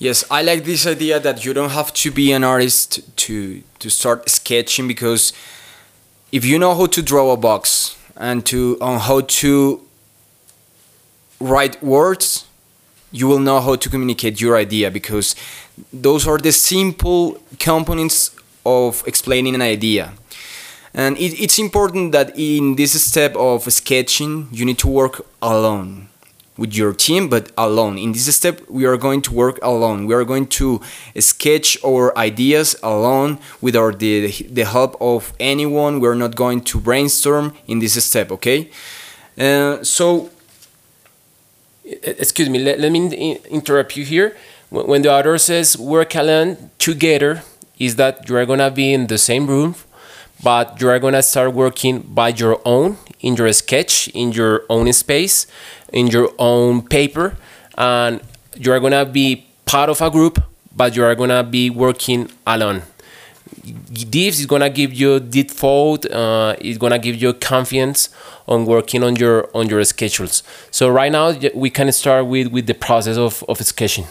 Yes, 0.00 0.24
I 0.28 0.42
like 0.42 0.64
this 0.64 0.84
idea 0.84 1.20
that 1.20 1.44
you 1.44 1.54
don't 1.54 1.70
have 1.70 1.92
to 2.02 2.10
be 2.10 2.32
an 2.32 2.42
artist 2.42 3.00
to 3.18 3.62
to 3.78 3.88
start 3.88 4.28
sketching 4.28 4.88
because 4.88 5.32
if 6.32 6.44
you 6.44 6.58
know 6.58 6.74
how 6.74 6.86
to 6.86 7.00
draw 7.02 7.30
a 7.30 7.36
box 7.36 7.96
and 8.16 8.44
to 8.46 8.78
on 8.80 8.98
how 8.98 9.20
to 9.42 9.80
write 11.38 11.80
words, 11.82 12.46
you 13.12 13.28
will 13.28 13.38
know 13.38 13.60
how 13.60 13.76
to 13.76 13.88
communicate 13.88 14.40
your 14.40 14.56
idea 14.56 14.90
because 14.90 15.36
those 15.92 16.26
are 16.26 16.38
the 16.38 16.52
simple 16.52 17.40
components 17.60 18.34
of 18.66 19.04
explaining 19.06 19.54
an 19.54 19.62
idea. 19.62 20.14
And 20.92 21.16
it, 21.18 21.40
it's 21.40 21.58
important 21.58 22.12
that 22.12 22.32
in 22.36 22.76
this 22.76 23.00
step 23.00 23.36
of 23.36 23.72
sketching, 23.72 24.48
you 24.50 24.64
need 24.64 24.78
to 24.78 24.88
work 24.88 25.24
alone 25.40 26.08
with 26.56 26.74
your 26.74 26.92
team, 26.92 27.28
but 27.28 27.50
alone. 27.56 27.96
In 27.96 28.12
this 28.12 28.34
step, 28.36 28.60
we 28.68 28.84
are 28.84 28.96
going 28.96 29.22
to 29.22 29.32
work 29.32 29.58
alone. 29.62 30.06
We 30.06 30.14
are 30.14 30.24
going 30.24 30.46
to 30.48 30.80
sketch 31.18 31.78
our 31.82 32.16
ideas 32.18 32.76
alone 32.82 33.38
without 33.62 33.98
the, 33.98 34.30
the 34.50 34.64
help 34.64 34.96
of 35.00 35.32
anyone. 35.40 36.00
We're 36.00 36.16
not 36.16 36.36
going 36.36 36.62
to 36.64 36.80
brainstorm 36.80 37.54
in 37.66 37.78
this 37.78 38.02
step, 38.04 38.30
okay? 38.32 38.70
Uh, 39.38 39.82
so, 39.82 40.30
excuse 41.84 42.50
me, 42.50 42.58
let, 42.58 42.78
let 42.78 42.92
me 42.92 43.40
interrupt 43.48 43.96
you 43.96 44.04
here. 44.04 44.36
When 44.68 45.02
the 45.02 45.10
author 45.10 45.38
says 45.38 45.78
work 45.78 46.14
alone 46.14 46.70
together, 46.78 47.42
is 47.78 47.96
that 47.96 48.28
you 48.28 48.36
are 48.36 48.44
gonna 48.44 48.70
be 48.70 48.92
in 48.92 49.06
the 49.06 49.16
same 49.16 49.46
room 49.46 49.74
but 50.42 50.80
you 50.80 50.88
are 50.88 50.98
gonna 50.98 51.22
start 51.22 51.52
working 51.54 52.00
by 52.00 52.28
your 52.28 52.60
own 52.64 52.96
in 53.20 53.36
your 53.36 53.52
sketch 53.52 54.08
in 54.08 54.32
your 54.32 54.64
own 54.68 54.92
space 54.92 55.46
in 55.92 56.06
your 56.06 56.32
own 56.38 56.82
paper. 56.82 57.36
And 57.76 58.20
you 58.56 58.72
are 58.72 58.80
gonna 58.80 59.04
be 59.04 59.46
part 59.66 59.90
of 59.90 60.00
a 60.00 60.10
group 60.10 60.42
but 60.74 60.96
you 60.96 61.04
are 61.04 61.14
gonna 61.14 61.42
be 61.42 61.70
working 61.70 62.30
alone. 62.46 62.82
This 63.62 64.40
is 64.40 64.46
gonna 64.46 64.70
give 64.70 64.92
you 64.94 65.20
default 65.20 66.06
uh, 66.06 66.56
it's 66.60 66.78
gonna 66.78 66.98
give 66.98 67.16
you 67.20 67.34
confidence 67.34 68.08
on 68.46 68.64
working 68.64 69.02
on 69.02 69.16
your 69.16 69.48
on 69.54 69.68
your 69.68 69.84
schedules. 69.84 70.42
So 70.70 70.88
right 70.88 71.12
now 71.12 71.34
we 71.54 71.70
can 71.70 71.92
start 71.92 72.26
with 72.26 72.48
with 72.48 72.66
the 72.66 72.74
process 72.74 73.16
of, 73.16 73.44
of 73.48 73.58
sketching 73.58 74.06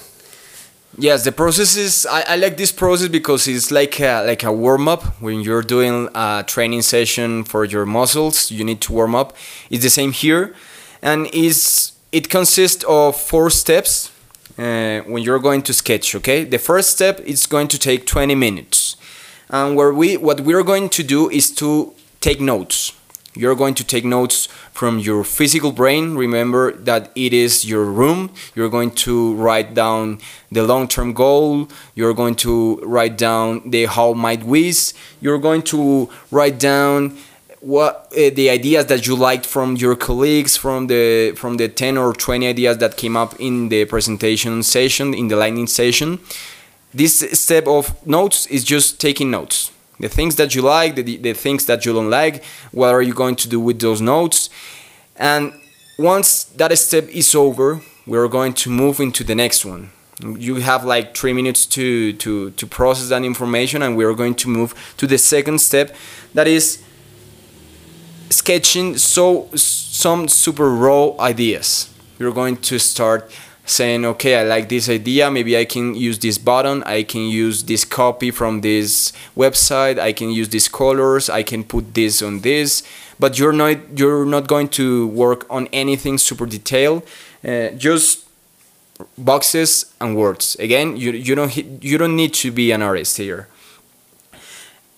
Yes, 0.97 1.23
the 1.23 1.31
process 1.31 1.77
is. 1.77 2.05
I, 2.05 2.21
I 2.29 2.35
like 2.35 2.57
this 2.57 2.71
process 2.71 3.07
because 3.07 3.47
it's 3.47 3.71
like 3.71 3.99
a, 3.99 4.25
like 4.25 4.43
a 4.43 4.51
warm 4.51 4.87
up 4.87 5.03
when 5.21 5.39
you're 5.41 5.61
doing 5.61 6.09
a 6.15 6.43
training 6.45 6.81
session 6.81 7.43
for 7.43 7.63
your 7.63 7.85
muscles. 7.85 8.51
You 8.51 8.63
need 8.63 8.81
to 8.81 8.93
warm 8.93 9.15
up. 9.15 9.35
It's 9.69 9.83
the 9.83 9.89
same 9.89 10.11
here, 10.11 10.55
and 11.01 11.27
it's 11.31 11.93
it 12.11 12.29
consists 12.29 12.83
of 12.85 13.15
four 13.15 13.49
steps 13.51 14.11
uh, 14.57 15.01
when 15.01 15.21
you're 15.21 15.39
going 15.39 15.61
to 15.63 15.73
sketch. 15.73 16.15
Okay, 16.15 16.43
the 16.43 16.57
first 16.57 16.89
step 16.89 17.19
is 17.21 17.45
going 17.45 17.67
to 17.67 17.77
take 17.77 18.05
20 18.07 18.33
minutes, 18.33 18.97
and 19.49 19.75
where 19.75 19.93
we 19.93 20.17
what 20.17 20.41
we're 20.41 20.63
going 20.63 20.89
to 20.89 21.03
do 21.03 21.29
is 21.29 21.51
to 21.55 21.93
take 22.19 22.41
notes. 22.41 22.98
You're 23.35 23.55
going 23.55 23.75
to 23.75 23.83
take 23.83 24.03
notes 24.03 24.47
from 24.71 24.99
your 24.99 25.23
physical 25.23 25.71
brain. 25.71 26.15
Remember 26.15 26.71
that 26.71 27.11
it 27.15 27.33
is 27.33 27.63
your 27.63 27.85
room. 27.85 28.31
You're 28.55 28.69
going 28.69 28.91
to 29.05 29.35
write 29.35 29.73
down 29.73 30.19
the 30.51 30.63
long-term 30.63 31.13
goal. 31.13 31.69
You're 31.93 32.13
going 32.13 32.35
to 32.37 32.79
write 32.83 33.17
down 33.17 33.69
the 33.69 33.85
how 33.85 34.13
might 34.13 34.43
wish. 34.43 34.93
You're 35.21 35.37
going 35.37 35.61
to 35.63 36.09
write 36.31 36.59
down 36.59 37.17
what 37.61 38.07
uh, 38.13 38.29
the 38.33 38.49
ideas 38.49 38.85
that 38.85 39.05
you 39.05 39.15
liked 39.15 39.45
from 39.45 39.75
your 39.75 39.95
colleagues 39.95 40.55
from 40.55 40.87
the 40.87 41.33
from 41.35 41.57
the 41.57 41.67
10 41.67 41.97
or 41.97 42.13
20 42.13 42.47
ideas 42.47 42.77
that 42.77 42.95
came 42.95 43.17
up 43.17 43.35
in 43.39 43.69
the 43.69 43.83
presentation 43.85 44.63
session 44.63 45.13
in 45.13 45.27
the 45.27 45.35
lightning 45.35 45.67
session 45.67 46.19
this 46.93 47.19
step 47.33 47.67
of 47.67 48.07
notes 48.07 48.45
is 48.47 48.63
just 48.63 49.01
taking 49.01 49.29
notes 49.29 49.71
the 49.99 50.09
things 50.09 50.35
that 50.35 50.55
you 50.55 50.61
like 50.61 50.95
the, 50.95 51.17
the 51.17 51.33
things 51.33 51.65
that 51.65 51.85
you 51.85 51.93
don't 51.93 52.09
like 52.09 52.43
what 52.71 52.93
are 52.93 53.01
you 53.01 53.13
going 53.13 53.35
to 53.35 53.47
do 53.47 53.59
with 53.59 53.79
those 53.79 54.01
notes 54.01 54.49
and 55.15 55.53
once 55.97 56.45
that 56.45 56.75
step 56.77 57.07
is 57.09 57.35
over 57.35 57.81
we're 58.07 58.27
going 58.27 58.53
to 58.53 58.69
move 58.69 58.99
into 58.99 59.23
the 59.23 59.35
next 59.35 59.65
one 59.65 59.91
you 60.37 60.55
have 60.55 60.83
like 60.83 61.15
three 61.15 61.33
minutes 61.33 61.65
to 61.65 62.13
to 62.13 62.51
to 62.51 62.67
process 62.67 63.09
that 63.09 63.23
information 63.23 63.81
and 63.81 63.95
we're 63.95 64.13
going 64.13 64.35
to 64.35 64.49
move 64.49 64.73
to 64.97 65.07
the 65.07 65.17
second 65.17 65.59
step 65.59 65.95
that 66.33 66.47
is 66.47 66.83
sketching 68.29 68.97
so 68.97 69.49
some 69.55 70.27
super 70.27 70.69
raw 70.69 71.15
ideas. 71.19 71.89
You're 72.17 72.33
going 72.33 72.57
to 72.57 72.79
start 72.79 73.31
saying, 73.69 74.05
okay, 74.05 74.35
I 74.35 74.43
like 74.43 74.69
this 74.69 74.89
idea. 74.89 75.29
Maybe 75.29 75.57
I 75.57 75.65
can 75.65 75.95
use 75.95 76.19
this 76.19 76.37
button. 76.37 76.83
I 76.83 77.03
can 77.03 77.21
use 77.21 77.63
this 77.63 77.85
copy 77.85 78.31
from 78.31 78.61
this 78.61 79.13
website. 79.35 79.99
I 79.99 80.13
can 80.13 80.29
use 80.31 80.49
these 80.49 80.67
colors. 80.67 81.29
I 81.29 81.43
can 81.43 81.63
put 81.63 81.93
this 81.93 82.21
on 82.21 82.41
this. 82.41 82.83
But 83.19 83.37
you're 83.37 83.53
not 83.53 83.77
you're 83.97 84.25
not 84.25 84.47
going 84.47 84.69
to 84.69 85.07
work 85.07 85.45
on 85.49 85.67
anything 85.73 86.17
super 86.17 86.45
detailed. 86.45 87.03
Uh, 87.43 87.69
just 87.71 88.25
boxes 89.17 89.93
and 89.99 90.15
words. 90.15 90.55
Again, 90.59 90.97
you 90.97 91.11
you 91.11 91.35
don't 91.35 91.55
you 91.83 91.97
don't 91.97 92.15
need 92.15 92.33
to 92.35 92.51
be 92.51 92.71
an 92.71 92.81
artist 92.81 93.17
here. 93.17 93.47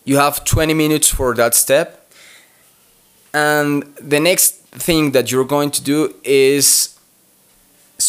You 0.03 0.17
have 0.17 0.43
20 0.45 0.73
minutes 0.73 1.09
for 1.09 1.35
that 1.35 1.53
step 1.53 2.01
and 3.33 3.83
the 3.95 4.19
next 4.19 4.55
thing 4.71 5.11
that 5.11 5.31
you're 5.31 5.45
going 5.45 5.71
to 5.71 5.83
do 5.83 6.13
is 6.23 6.90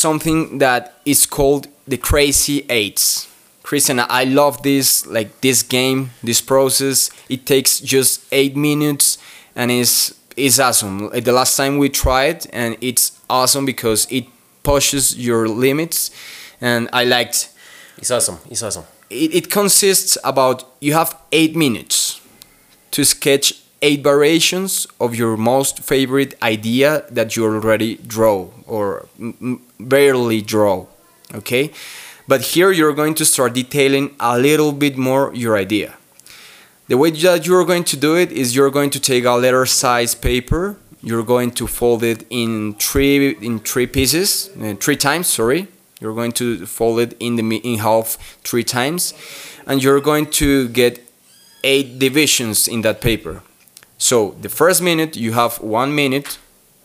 something 0.03 0.59
that 0.59 0.95
is 1.05 1.25
called 1.27 1.69
the 1.87 1.97
crazy 1.97 2.67
eights. 2.69 3.29
Christian 3.62 4.01
i 4.01 4.25
love 4.25 4.62
this 4.62 5.07
like 5.07 5.41
this 5.41 5.62
game 5.62 6.11
this 6.23 6.41
process. 6.41 7.11
It 7.29 7.47
takes 7.47 7.81
just 7.81 8.25
eight 8.33 8.57
minutes 8.57 9.19
and 9.55 9.71
is 9.71 10.15
is 10.37 10.59
awesome. 10.61 11.09
The 11.11 11.33
last 11.33 11.57
time 11.57 11.79
we 11.79 11.88
tried 11.88 12.47
and 12.53 12.77
it's 12.81 13.21
awesome 13.31 13.65
because 13.65 14.07
it 14.11 14.27
pushes 14.62 15.17
your 15.17 15.49
limits 15.49 16.11
and 16.61 16.88
i 16.93 17.05
liked 17.05 17.51
it's 17.99 18.11
awesome 18.11 18.38
it's 18.51 18.62
awesome. 18.62 18.85
It, 19.09 19.35
it 19.35 19.51
consists 19.51 20.19
about 20.25 20.65
you 20.81 20.95
have 20.95 21.17
eight 21.31 21.55
minutes 21.55 22.21
to 22.91 23.05
sketch 23.05 23.62
eight 23.83 24.03
variations 24.03 24.87
of 25.01 25.14
your 25.14 25.37
most 25.37 25.81
favorite 25.81 26.35
idea 26.42 27.05
that 27.11 27.37
you 27.37 27.45
already 27.45 27.97
draw 27.97 28.49
or 28.66 29.07
barely 29.79 30.40
draw 30.40 30.87
okay? 31.35 31.73
But 32.29 32.42
here 32.55 32.71
you're 32.71 32.92
going 32.95 33.14
to 33.14 33.25
start 33.25 33.55
detailing 33.55 34.14
a 34.21 34.38
little 34.38 34.73
bit 34.73 34.97
more 34.97 35.35
your 35.35 35.57
idea. 35.57 35.97
The 36.88 36.97
way 36.97 37.11
that 37.11 37.47
you're 37.47 37.64
going 37.64 37.85
to 37.85 37.97
do 37.97 38.16
it 38.16 38.31
is 38.33 38.55
you're 38.55 38.71
going 38.71 38.90
to 38.90 39.01
take 39.01 39.25
a 39.25 39.33
letter 39.33 39.66
size 39.66 40.14
paper 40.14 40.77
you're 41.03 41.25
going 41.25 41.51
to 41.51 41.66
fold 41.66 42.05
it 42.05 42.25
in 42.31 42.75
three 42.75 43.31
in 43.31 43.59
three 43.59 43.87
pieces 43.87 44.51
uh, 44.61 44.75
three 44.79 44.97
times 44.97 45.27
sorry. 45.27 45.66
You're 46.01 46.14
going 46.14 46.33
to 46.33 46.66
fold 46.66 47.01
it 47.01 47.16
in 47.21 47.37
the 47.37 47.57
in 47.57 47.79
half 47.79 48.16
three 48.45 48.64
times 48.64 49.14
and 49.66 49.83
you're 49.83 50.01
going 50.01 50.27
to 50.42 50.68
get 50.68 51.01
eight 51.64 51.99
divisions 51.99 52.68
in 52.68 52.83
that 52.83 53.01
paper 53.01 53.42
so 54.03 54.35
the 54.41 54.49
first 54.49 54.83
minute 54.83 55.17
you 55.17 55.33
have 55.33 55.61
one 55.61 55.95
minute 55.95 56.38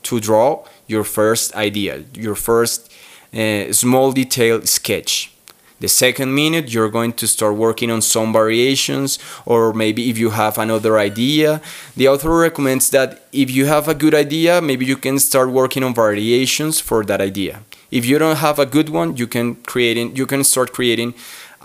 to 0.03 0.19
draw 0.19 0.63
your 0.85 1.03
first 1.03 1.55
idea, 1.55 2.03
your 2.13 2.35
first 2.35 2.93
uh, 3.33 3.73
small 3.73 4.11
detail 4.11 4.61
sketch. 4.67 5.31
The 5.79 5.87
second 5.87 6.35
minute 6.35 6.71
you're 6.71 6.89
going 6.89 7.13
to 7.13 7.25
start 7.25 7.55
working 7.55 7.89
on 7.89 8.03
some 8.03 8.31
variations 8.31 9.17
or 9.47 9.73
maybe 9.73 10.11
if 10.11 10.19
you 10.19 10.29
have 10.29 10.59
another 10.59 10.99
idea. 10.99 11.59
The 11.95 12.07
author 12.07 12.37
recommends 12.37 12.91
that 12.91 13.27
if 13.31 13.49
you 13.49 13.65
have 13.65 13.87
a 13.87 13.95
good 13.95 14.13
idea, 14.13 14.61
maybe 14.61 14.85
you 14.85 14.95
can 14.95 15.17
start 15.17 15.49
working 15.49 15.83
on 15.83 15.95
variations 15.95 16.79
for 16.79 17.03
that 17.05 17.19
idea. 17.19 17.61
If 17.89 18.05
you 18.05 18.19
don't 18.19 18.37
have 18.37 18.59
a 18.59 18.65
good 18.67 18.89
one, 18.89 19.17
you 19.17 19.25
can 19.25 19.55
creating 19.55 20.15
you 20.15 20.27
can 20.27 20.43
start 20.43 20.71
creating 20.71 21.15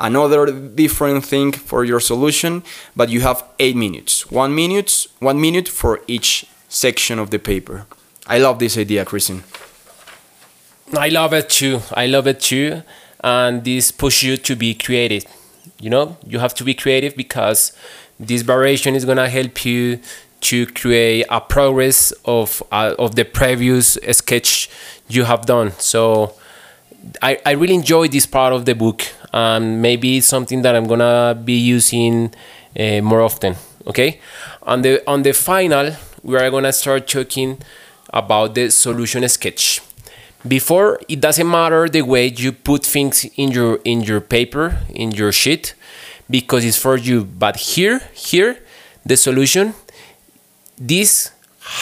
another 0.02 0.50
different 0.50 1.24
thing 1.24 1.52
for 1.52 1.84
your 1.84 2.00
solution, 2.00 2.62
but 2.94 3.08
you 3.08 3.20
have 3.22 3.44
eight 3.58 3.76
minutes. 3.76 4.30
One 4.30 4.54
minute, 4.54 5.06
one 5.20 5.40
minute 5.40 5.68
for 5.68 6.00
each 6.06 6.44
section 6.68 7.18
of 7.18 7.30
the 7.30 7.38
paper. 7.38 7.86
I 8.26 8.38
love 8.38 8.58
this 8.58 8.76
idea, 8.76 9.04
Christian. 9.04 9.44
I 10.98 11.08
love 11.08 11.32
it 11.32 11.48
too. 11.48 11.80
I 11.94 12.06
love 12.06 12.26
it 12.26 12.40
too. 12.40 12.82
And 13.24 13.64
this 13.64 13.90
push 13.92 14.22
you 14.22 14.36
to 14.36 14.56
be 14.56 14.74
creative. 14.74 15.24
You 15.80 15.90
know, 15.90 16.16
you 16.26 16.38
have 16.40 16.54
to 16.54 16.64
be 16.64 16.74
creative 16.74 17.16
because 17.16 17.72
this 18.18 18.42
variation 18.42 18.94
is 18.94 19.04
gonna 19.04 19.28
help 19.28 19.64
you 19.64 20.00
to 20.42 20.66
create 20.66 21.24
a 21.30 21.40
progress 21.40 22.12
of 22.24 22.62
uh, 22.72 22.94
of 22.98 23.14
the 23.14 23.24
previous 23.24 23.96
sketch 24.10 24.68
you 25.08 25.24
have 25.24 25.46
done. 25.46 25.72
So 25.78 26.34
I, 27.20 27.38
I 27.46 27.52
really 27.52 27.74
enjoy 27.74 28.08
this 28.08 28.26
part 28.26 28.52
of 28.52 28.64
the 28.64 28.74
book 28.74 29.02
and 29.32 29.80
maybe 29.80 30.18
it's 30.18 30.26
something 30.26 30.62
that 30.62 30.74
I'm 30.74 30.86
gonna 30.86 31.34
be 31.34 31.54
using 31.54 32.34
uh, 32.78 33.00
more 33.00 33.20
often. 33.22 33.56
Okay, 33.86 34.20
on 34.62 34.82
the 34.82 35.02
on 35.08 35.22
the 35.22 35.32
final 35.32 35.96
we 36.22 36.36
are 36.36 36.50
gonna 36.50 36.72
start 36.72 37.08
talking 37.08 37.58
about 38.10 38.54
the 38.54 38.70
solution 38.70 39.28
sketch. 39.28 39.80
Before 40.46 41.00
it 41.08 41.20
doesn't 41.20 41.48
matter 41.48 41.88
the 41.88 42.02
way 42.02 42.26
you 42.26 42.52
put 42.52 42.84
things 42.84 43.24
in 43.36 43.50
your 43.52 43.80
in 43.84 44.02
your 44.02 44.20
paper 44.20 44.78
in 44.90 45.12
your 45.12 45.32
sheet 45.32 45.74
because 46.28 46.64
it's 46.64 46.78
for 46.78 46.96
you. 46.96 47.24
But 47.24 47.56
here 47.56 48.00
here 48.12 48.58
the 49.04 49.16
solution 49.16 49.74
this 50.78 51.30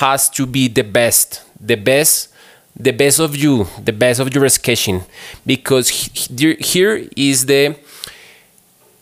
has 0.01 0.29
to 0.31 0.47
be 0.47 0.69
the 0.69 0.83
best 0.85 1.43
the 1.61 1.77
best 1.77 2.29
the 2.77 2.93
best 2.93 3.21
of 3.21 3.37
you, 3.37 3.67
the 3.83 3.93
best 3.93 4.21
of 4.21 4.35
your 4.35 4.49
sketching, 4.49 5.03
because 5.47 5.89
here 5.89 7.09
is 7.17 7.47
the 7.47 7.77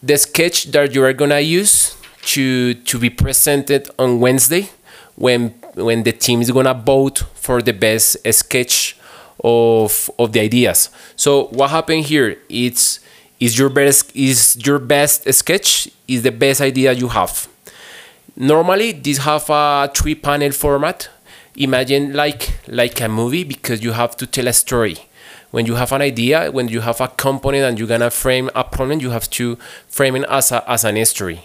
the 0.02 0.16
sketch 0.16 0.66
that 0.66 0.94
you 0.94 1.02
are 1.04 1.12
gonna 1.12 1.40
use 1.40 1.96
to 2.22 2.74
to 2.74 2.98
be 2.98 3.10
presented 3.10 3.90
on 3.98 4.20
Wednesday 4.20 4.70
when 5.16 5.50
when 5.74 6.02
the 6.02 6.12
team 6.12 6.40
is 6.40 6.50
gonna 6.50 6.74
vote 6.74 7.24
for 7.34 7.62
the 7.62 7.72
best 7.72 8.16
sketch 8.32 8.96
of 9.42 10.10
of 10.18 10.32
the 10.32 10.40
ideas. 10.40 10.90
So 11.16 11.46
what 11.46 11.70
happened 11.70 12.04
here? 12.04 12.38
It's 12.48 13.00
is 13.40 13.58
your 13.58 13.68
best 13.68 14.14
is 14.14 14.56
your 14.66 14.78
best 14.78 15.32
sketch 15.32 15.88
is 16.06 16.22
the 16.22 16.32
best 16.32 16.60
idea 16.60 16.92
you 16.92 17.08
have. 17.08 17.48
Normally, 18.36 18.92
these 18.92 19.18
have 19.18 19.50
a 19.50 19.90
three 19.92 20.14
panel 20.14 20.52
format 20.52 21.08
imagine 21.58 22.12
like 22.14 22.58
like 22.68 23.00
a 23.00 23.08
movie 23.08 23.44
because 23.44 23.82
you 23.82 23.92
have 23.92 24.16
to 24.16 24.26
tell 24.26 24.46
a 24.48 24.52
story. 24.52 24.96
When 25.50 25.64
you 25.64 25.76
have 25.76 25.92
an 25.92 26.02
idea 26.02 26.50
when 26.50 26.68
you 26.68 26.80
have 26.80 27.00
a 27.00 27.08
component 27.08 27.64
and 27.64 27.78
you're 27.78 27.88
gonna 27.88 28.10
frame 28.10 28.50
a 28.54 28.64
problem 28.64 29.00
you 29.00 29.10
have 29.10 29.30
to 29.30 29.56
frame 29.88 30.16
it 30.16 30.24
as, 30.28 30.52
a, 30.52 30.62
as 30.70 30.84
an 30.84 31.02
story 31.06 31.40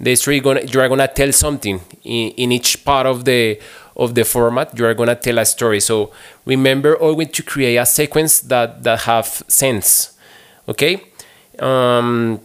the 0.00 0.16
story 0.16 0.40
gonna 0.40 0.62
you 0.62 0.80
are 0.80 0.88
gonna 0.88 1.06
tell 1.06 1.30
something 1.32 1.80
in, 2.02 2.30
in 2.30 2.52
each 2.52 2.84
part 2.84 3.06
of 3.06 3.24
the 3.26 3.60
of 3.96 4.14
the 4.14 4.24
format 4.24 4.76
you 4.78 4.86
are 4.86 4.94
gonna 4.94 5.14
tell 5.14 5.38
a 5.38 5.44
story. 5.44 5.80
So 5.80 6.10
remember 6.46 6.96
always 6.96 7.28
to 7.32 7.42
create 7.42 7.76
a 7.76 7.84
sequence 7.84 8.40
that 8.40 8.82
that 8.82 9.00
have 9.00 9.26
sense 9.46 10.16
okay? 10.66 11.04
Um, 11.58 12.40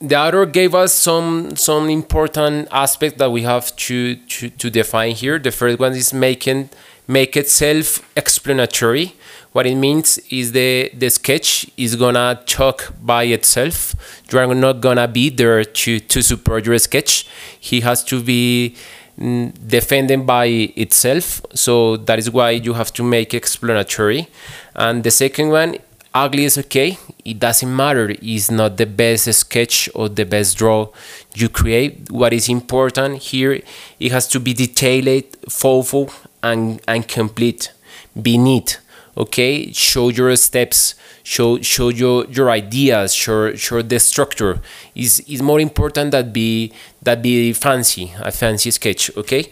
the 0.00 0.16
author 0.16 0.46
gave 0.46 0.74
us 0.74 0.92
some 0.92 1.56
some 1.56 1.88
important 1.90 2.68
aspects 2.70 3.18
that 3.18 3.30
we 3.30 3.42
have 3.42 3.74
to, 3.76 4.16
to, 4.16 4.50
to 4.50 4.70
define 4.70 5.12
here. 5.14 5.38
The 5.38 5.50
first 5.50 5.78
one 5.78 5.92
is 5.92 6.12
making 6.12 6.70
make 7.06 7.36
it 7.36 7.48
self-explanatory. 7.48 9.14
What 9.52 9.66
it 9.66 9.74
means 9.76 10.18
is 10.30 10.52
the 10.52 10.90
the 10.94 11.10
sketch 11.10 11.68
is 11.76 11.96
gonna 11.96 12.40
talk 12.46 12.92
by 13.02 13.24
itself. 13.24 13.94
You 14.30 14.38
are 14.38 14.54
not 14.54 14.80
gonna 14.80 15.08
be 15.08 15.30
there 15.30 15.64
to 15.64 16.00
to 16.00 16.22
support 16.22 16.66
your 16.66 16.78
sketch. 16.78 17.26
He 17.58 17.80
has 17.80 18.04
to 18.04 18.22
be 18.22 18.76
mm, 19.18 19.52
defended 19.66 20.26
by 20.26 20.46
itself. 20.76 21.40
So 21.54 21.96
that 21.96 22.18
is 22.18 22.30
why 22.30 22.50
you 22.50 22.74
have 22.74 22.92
to 22.94 23.02
make 23.02 23.34
explanatory. 23.34 24.28
And 24.76 25.02
the 25.02 25.10
second 25.10 25.48
one, 25.48 25.78
ugly 26.14 26.44
is 26.44 26.56
okay. 26.58 26.98
It 27.28 27.38
doesn't 27.38 27.74
matter. 27.74 28.14
It's 28.22 28.50
not 28.50 28.76
the 28.78 28.86
best 28.86 29.32
sketch 29.34 29.88
or 29.94 30.08
the 30.08 30.24
best 30.24 30.56
draw 30.56 30.88
you 31.34 31.48
create. 31.48 32.10
What 32.10 32.32
is 32.32 32.48
important 32.48 33.22
here, 33.22 33.60
it 34.00 34.12
has 34.12 34.26
to 34.28 34.40
be 34.40 34.54
detailed, 34.54 35.24
thoughtful, 35.48 36.10
and, 36.42 36.80
and 36.88 37.06
complete. 37.06 37.72
Be 38.20 38.38
neat. 38.38 38.80
Okay, 39.16 39.72
show 39.72 40.10
your 40.10 40.36
steps, 40.36 40.94
show 41.24 41.60
show 41.60 41.88
your, 41.88 42.24
your 42.26 42.50
ideas, 42.50 43.12
show, 43.12 43.52
show 43.56 43.82
the 43.82 43.98
structure. 43.98 44.60
Is 44.94 45.18
is 45.26 45.42
more 45.42 45.58
important 45.58 46.12
that 46.12 46.32
be 46.32 46.72
that 47.02 47.20
be 47.20 47.52
fancy, 47.52 48.12
a 48.20 48.30
fancy 48.30 48.70
sketch. 48.70 49.10
Okay, 49.16 49.50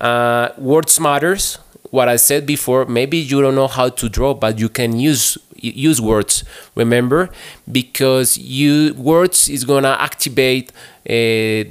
uh, 0.00 0.50
words 0.58 1.00
matters. 1.00 1.58
What 1.90 2.08
I 2.08 2.16
said 2.16 2.44
before, 2.44 2.84
maybe 2.84 3.16
you 3.16 3.40
don't 3.40 3.54
know 3.54 3.68
how 3.68 3.88
to 3.88 4.08
draw, 4.10 4.34
but 4.34 4.58
you 4.58 4.68
can 4.68 4.98
use 4.98 5.38
use 5.60 6.00
words. 6.00 6.44
Remember, 6.74 7.30
because 7.70 8.38
you 8.38 8.94
words 8.94 9.48
is 9.48 9.64
gonna 9.64 9.96
activate. 9.98 10.72
Uh, 11.08 11.64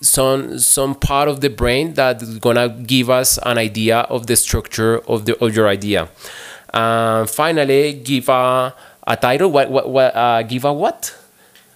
some 0.00 0.58
some 0.58 0.94
part 0.94 1.28
of 1.28 1.40
the 1.40 1.48
brain 1.48 1.94
that's 1.94 2.38
gonna 2.38 2.68
give 2.68 3.08
us 3.08 3.38
an 3.44 3.56
idea 3.56 4.00
of 4.10 4.26
the 4.26 4.36
structure 4.36 4.98
of 5.08 5.24
the 5.24 5.34
of 5.42 5.56
your 5.56 5.66
idea. 5.66 6.10
And 6.74 7.30
finally, 7.30 7.92
give 7.94 8.28
a, 8.28 8.74
a 9.06 9.16
title. 9.16 9.50
What, 9.50 9.70
what, 9.70 9.88
what 9.88 10.14
uh, 10.14 10.42
give 10.42 10.64
a 10.64 10.72
what? 10.72 11.16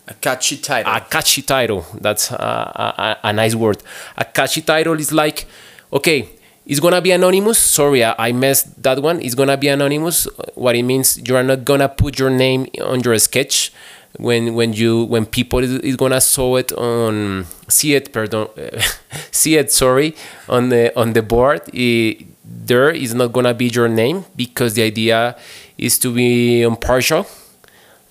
A 0.09 0.15
catchy 0.15 0.57
title. 0.57 0.93
A 0.93 1.01
catchy 1.01 1.43
title. 1.43 1.87
That's 2.01 2.33
a, 2.33 2.35
a, 2.35 3.29
a, 3.29 3.33
nice 3.33 3.55
word. 3.55 3.83
A 4.17 4.25
catchy 4.25 4.63
title 4.63 4.99
is 4.99 5.13
like, 5.13 5.47
okay, 5.93 6.31
it's 6.69 6.81
gonna 6.81 7.01
be 7.01 7.11
anonymous. 7.13 7.59
Sorry, 7.59 8.05
I 8.05 8.33
messed 8.33 8.83
that 8.83 9.03
one. 9.03 9.21
It's 9.23 9.35
gonna 9.35 9.57
be 9.57 9.69
anonymous. 9.69 10.29
What 10.55 10.77
it 10.77 10.83
means, 10.83 11.19
you 11.27 11.35
are 11.35 11.43
not 11.43 11.65
gonna 11.65 11.89
put 11.89 12.19
your 12.19 12.29
name 12.31 12.67
on 12.85 13.01
your 13.01 13.19
sketch 13.19 13.73
when 14.19 14.55
when 14.55 14.75
you 14.75 15.05
when 15.05 15.25
people 15.25 15.61
is, 15.61 15.73
is 15.81 15.97
gonna 15.97 16.21
saw 16.21 16.57
it 16.57 16.73
on 16.73 17.47
see 17.69 17.95
it 17.95 18.13
pardon 18.13 18.49
see 19.31 19.57
it 19.57 19.71
sorry 19.73 20.15
on 20.49 20.69
the 20.69 20.97
on 20.99 21.15
the 21.15 21.23
board. 21.23 21.63
It, 21.73 22.27
there 22.45 22.91
is 22.91 23.15
not 23.15 23.33
gonna 23.33 23.55
be 23.55 23.69
your 23.69 23.89
name 23.89 24.25
because 24.37 24.75
the 24.75 24.83
idea 24.83 25.37
is 25.79 25.99
to 26.01 26.13
be 26.13 26.63
impartial, 26.63 27.27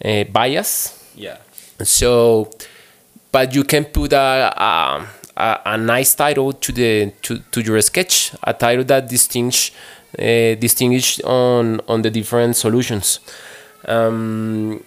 uh, 0.04 0.24
bias. 0.26 0.98
Yeah. 1.16 1.38
So, 1.84 2.50
but 3.32 3.54
you 3.54 3.64
can 3.64 3.86
put 3.86 4.14
a, 4.14 4.54
a, 4.56 5.08
a, 5.38 5.62
a 5.66 5.78
nice 5.78 6.16
title 6.16 6.54
to 6.54 6.72
the 6.72 7.12
to, 7.22 7.40
to 7.52 7.62
your 7.62 7.80
sketch, 7.82 8.34
a 8.44 8.54
title 8.54 8.84
that 8.86 9.08
distinguish 9.08 9.72
uh, 10.18 10.56
distinguish 10.56 11.22
on 11.22 11.82
on 11.88 12.02
the 12.02 12.10
different 12.10 12.56
solutions. 12.56 13.20
Um, 13.86 14.84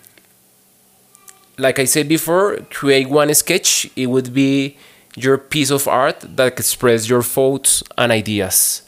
like 1.59 1.79
I 1.79 1.85
said 1.85 2.09
before, 2.09 2.57
create 2.71 3.09
one 3.09 3.33
sketch. 3.35 3.91
It 3.97 4.07
would 4.07 4.33
be 4.35 4.77
your 5.17 5.39
piece 5.39 5.71
of 5.71 5.89
art 5.89 6.21
that 6.37 6.59
express 6.59 7.09
your 7.09 7.23
thoughts 7.23 7.83
and 7.99 8.13
ideas 8.13 8.83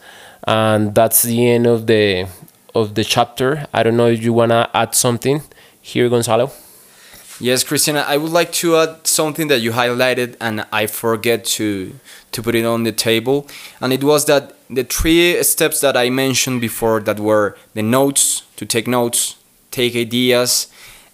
and 0.47 0.95
that's 0.95 1.23
the 1.23 1.49
end 1.49 1.67
of 1.67 1.87
the 1.87 2.27
of 2.75 2.95
the 2.95 3.05
chapter. 3.05 3.67
I 3.73 3.83
don't 3.83 3.97
know 3.97 4.09
if 4.09 4.23
you 4.23 4.33
wanna 4.33 4.69
add 4.75 4.95
something 4.95 5.43
here, 5.81 6.09
Gonzalo. 6.09 6.51
Yes, 7.43 7.65
Christina, 7.65 8.05
I 8.07 8.19
would 8.19 8.31
like 8.31 8.53
to 8.63 8.77
add 8.77 9.05
something 9.05 9.49
that 9.49 9.59
you 9.59 9.73
highlighted 9.73 10.37
and 10.41 10.65
I 10.71 10.87
forget 10.87 11.45
to 11.57 11.93
to 12.31 12.41
put 12.41 12.55
it 12.55 12.65
on 12.65 12.85
the 12.85 12.93
table. 12.93 13.49
And 13.81 13.93
it 13.93 14.05
was 14.05 14.27
that 14.27 14.55
the 14.71 14.85
three 14.85 15.43
steps 15.43 15.81
that 15.81 15.97
I 15.97 16.09
mentioned 16.09 16.61
before 16.61 17.01
that 17.01 17.19
were 17.19 17.57
the 17.75 17.83
notes, 17.83 18.45
to 18.55 18.65
take 18.65 18.87
notes, 18.87 19.35
take 19.73 19.97
ideas, 19.97 20.69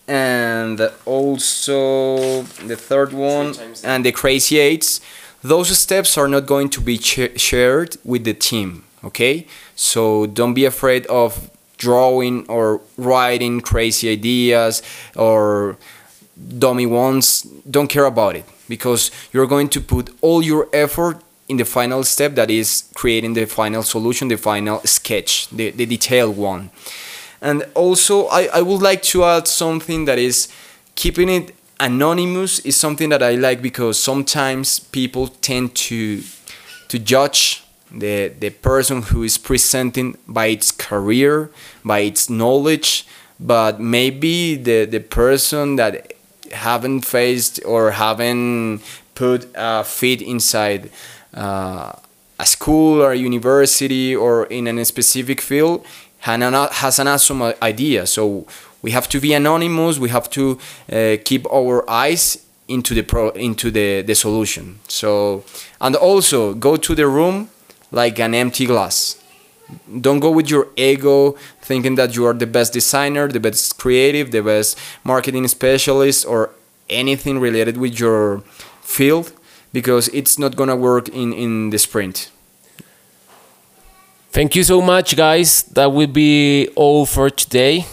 and 0.06 0.78
also 1.06 2.42
the 2.66 2.76
third 2.76 3.14
one 3.14 3.54
and 3.82 4.04
the 4.04 4.12
crazy 4.12 4.58
eights. 4.58 5.00
Those 5.42 5.78
steps 5.78 6.18
are 6.18 6.28
not 6.28 6.44
going 6.44 6.68
to 6.76 6.82
be 6.82 6.98
shared 6.98 7.96
with 8.04 8.24
the 8.24 8.34
team 8.34 8.84
okay 9.04 9.46
so 9.76 10.26
don't 10.26 10.54
be 10.54 10.64
afraid 10.64 11.06
of 11.06 11.48
drawing 11.76 12.44
or 12.48 12.80
writing 12.96 13.60
crazy 13.60 14.10
ideas 14.10 14.82
or 15.14 15.76
dummy 16.58 16.86
ones 16.86 17.42
don't 17.68 17.88
care 17.88 18.06
about 18.06 18.36
it 18.36 18.44
because 18.68 19.10
you're 19.32 19.46
going 19.46 19.68
to 19.68 19.80
put 19.80 20.10
all 20.20 20.42
your 20.42 20.68
effort 20.72 21.20
in 21.48 21.56
the 21.56 21.64
final 21.64 22.04
step 22.04 22.34
that 22.34 22.50
is 22.50 22.90
creating 22.94 23.34
the 23.34 23.46
final 23.46 23.82
solution 23.82 24.28
the 24.28 24.36
final 24.36 24.80
sketch 24.84 25.48
the, 25.48 25.70
the 25.70 25.86
detailed 25.86 26.36
one. 26.36 26.70
And 27.40 27.64
also 27.74 28.26
I, 28.26 28.48
I 28.52 28.62
would 28.62 28.82
like 28.82 29.02
to 29.04 29.24
add 29.24 29.48
something 29.48 30.04
that 30.04 30.18
is 30.18 30.48
keeping 30.94 31.28
it 31.28 31.54
anonymous 31.80 32.58
is 32.60 32.76
something 32.76 33.08
that 33.08 33.22
i 33.22 33.34
like 33.34 33.62
because 33.62 33.98
sometimes 33.98 34.80
people 34.80 35.28
tend 35.28 35.74
to 35.76 36.22
to 36.88 36.98
judge 36.98 37.62
the 37.90 38.32
the 38.40 38.50
person 38.50 39.02
who 39.02 39.22
is 39.22 39.38
presenting 39.38 40.16
by 40.26 40.46
its 40.46 40.72
career 40.72 41.50
by 41.84 42.00
its 42.00 42.28
knowledge 42.28 43.06
but 43.38 43.78
maybe 43.80 44.56
the 44.56 44.84
the 44.86 44.98
person 44.98 45.76
that 45.76 46.12
haven't 46.52 47.02
faced 47.02 47.60
or 47.64 47.92
haven't 47.92 48.82
put 49.14 49.48
a 49.54 49.84
feet 49.84 50.22
inside 50.22 50.90
uh, 51.34 51.92
a 52.38 52.46
school 52.46 53.02
or 53.02 53.12
a 53.12 53.16
university 53.16 54.14
or 54.14 54.46
in 54.46 54.66
a 54.78 54.84
specific 54.84 55.40
field 55.40 55.84
has 56.20 56.98
an 56.98 57.08
awesome 57.08 57.42
idea. 57.62 58.06
So 58.06 58.46
we 58.82 58.90
have 58.92 59.08
to 59.08 59.20
be 59.20 59.32
anonymous. 59.32 59.98
We 59.98 60.08
have 60.10 60.30
to 60.30 60.58
uh, 60.92 61.16
keep 61.24 61.46
our 61.52 61.88
eyes 61.88 62.44
into 62.68 62.94
the 62.94 63.02
pro 63.02 63.30
into 63.30 63.70
the 63.70 64.02
the 64.02 64.14
solution. 64.14 64.78
So 64.88 65.44
and 65.80 65.96
also 65.96 66.54
go 66.54 66.76
to 66.76 66.94
the 66.94 67.06
room 67.06 67.48
like 67.90 68.18
an 68.18 68.34
empty 68.34 68.66
glass. 68.66 69.16
Don't 70.00 70.20
go 70.20 70.30
with 70.30 70.48
your 70.50 70.68
ego 70.76 71.32
thinking 71.60 71.96
that 71.96 72.16
you 72.16 72.26
are 72.26 72.32
the 72.32 72.46
best 72.46 72.72
designer, 72.72 73.28
the 73.28 73.40
best 73.40 73.78
creative, 73.78 74.30
the 74.30 74.42
best 74.42 74.78
marketing 75.04 75.46
specialist, 75.48 76.24
or 76.26 76.50
anything 76.88 77.38
related 77.38 77.76
with 77.76 77.98
your 77.98 78.40
field 78.80 79.32
because 79.72 80.08
it's 80.08 80.38
not 80.38 80.56
gonna 80.56 80.76
work 80.76 81.08
in, 81.08 81.32
in 81.32 81.70
the 81.70 81.78
sprint. 81.78 82.30
Thank 84.30 84.54
you 84.54 84.62
so 84.62 84.80
much, 84.80 85.16
guys. 85.16 85.62
That 85.64 85.92
will 85.92 86.06
be 86.06 86.68
all 86.74 87.06
for 87.06 87.30
today. 87.30 87.86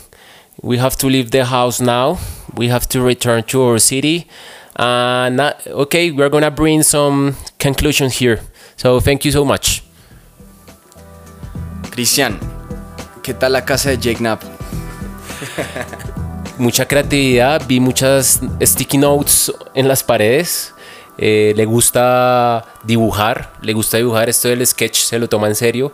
We 0.62 0.78
have 0.78 0.96
to 0.98 1.08
leave 1.08 1.32
the 1.32 1.46
house 1.46 1.80
now. 1.82 2.20
We 2.54 2.68
have 2.70 2.88
to 2.90 3.02
return 3.02 3.44
to 3.44 3.64
our 3.64 3.80
city. 3.80 4.28
Uh, 4.76 5.54
okay, 5.68 6.12
we're 6.12 6.30
gonna 6.30 6.52
bring 6.52 6.84
some 6.84 7.36
conclusions 7.60 8.18
here. 8.18 8.42
So 8.78 9.00
thank 9.00 9.26
you 9.26 9.32
so 9.32 9.46
much. 9.46 9.85
Cristian, 11.96 12.38
¿qué 13.24 13.34
tal 13.34 13.54
la 13.54 13.64
casa 13.64 13.90
de 13.90 13.98
Jake 13.98 14.18
Knapp? 14.18 14.44
Mucha 16.58 16.86
creatividad, 16.86 17.66
vi 17.66 17.80
muchas 17.80 18.42
sticky 18.62 18.98
notes 18.98 19.50
en 19.74 19.88
las 19.88 20.04
paredes. 20.04 20.74
Eh, 21.18 21.54
le 21.56 21.64
gusta 21.64 22.66
dibujar, 22.84 23.54
le 23.62 23.72
gusta 23.72 23.96
dibujar. 23.96 24.28
Esto 24.28 24.50
del 24.50 24.68
sketch 24.68 25.04
se 25.04 25.20
lo 25.20 25.30
toma 25.30 25.48
en 25.48 25.56
serio. 25.56 25.94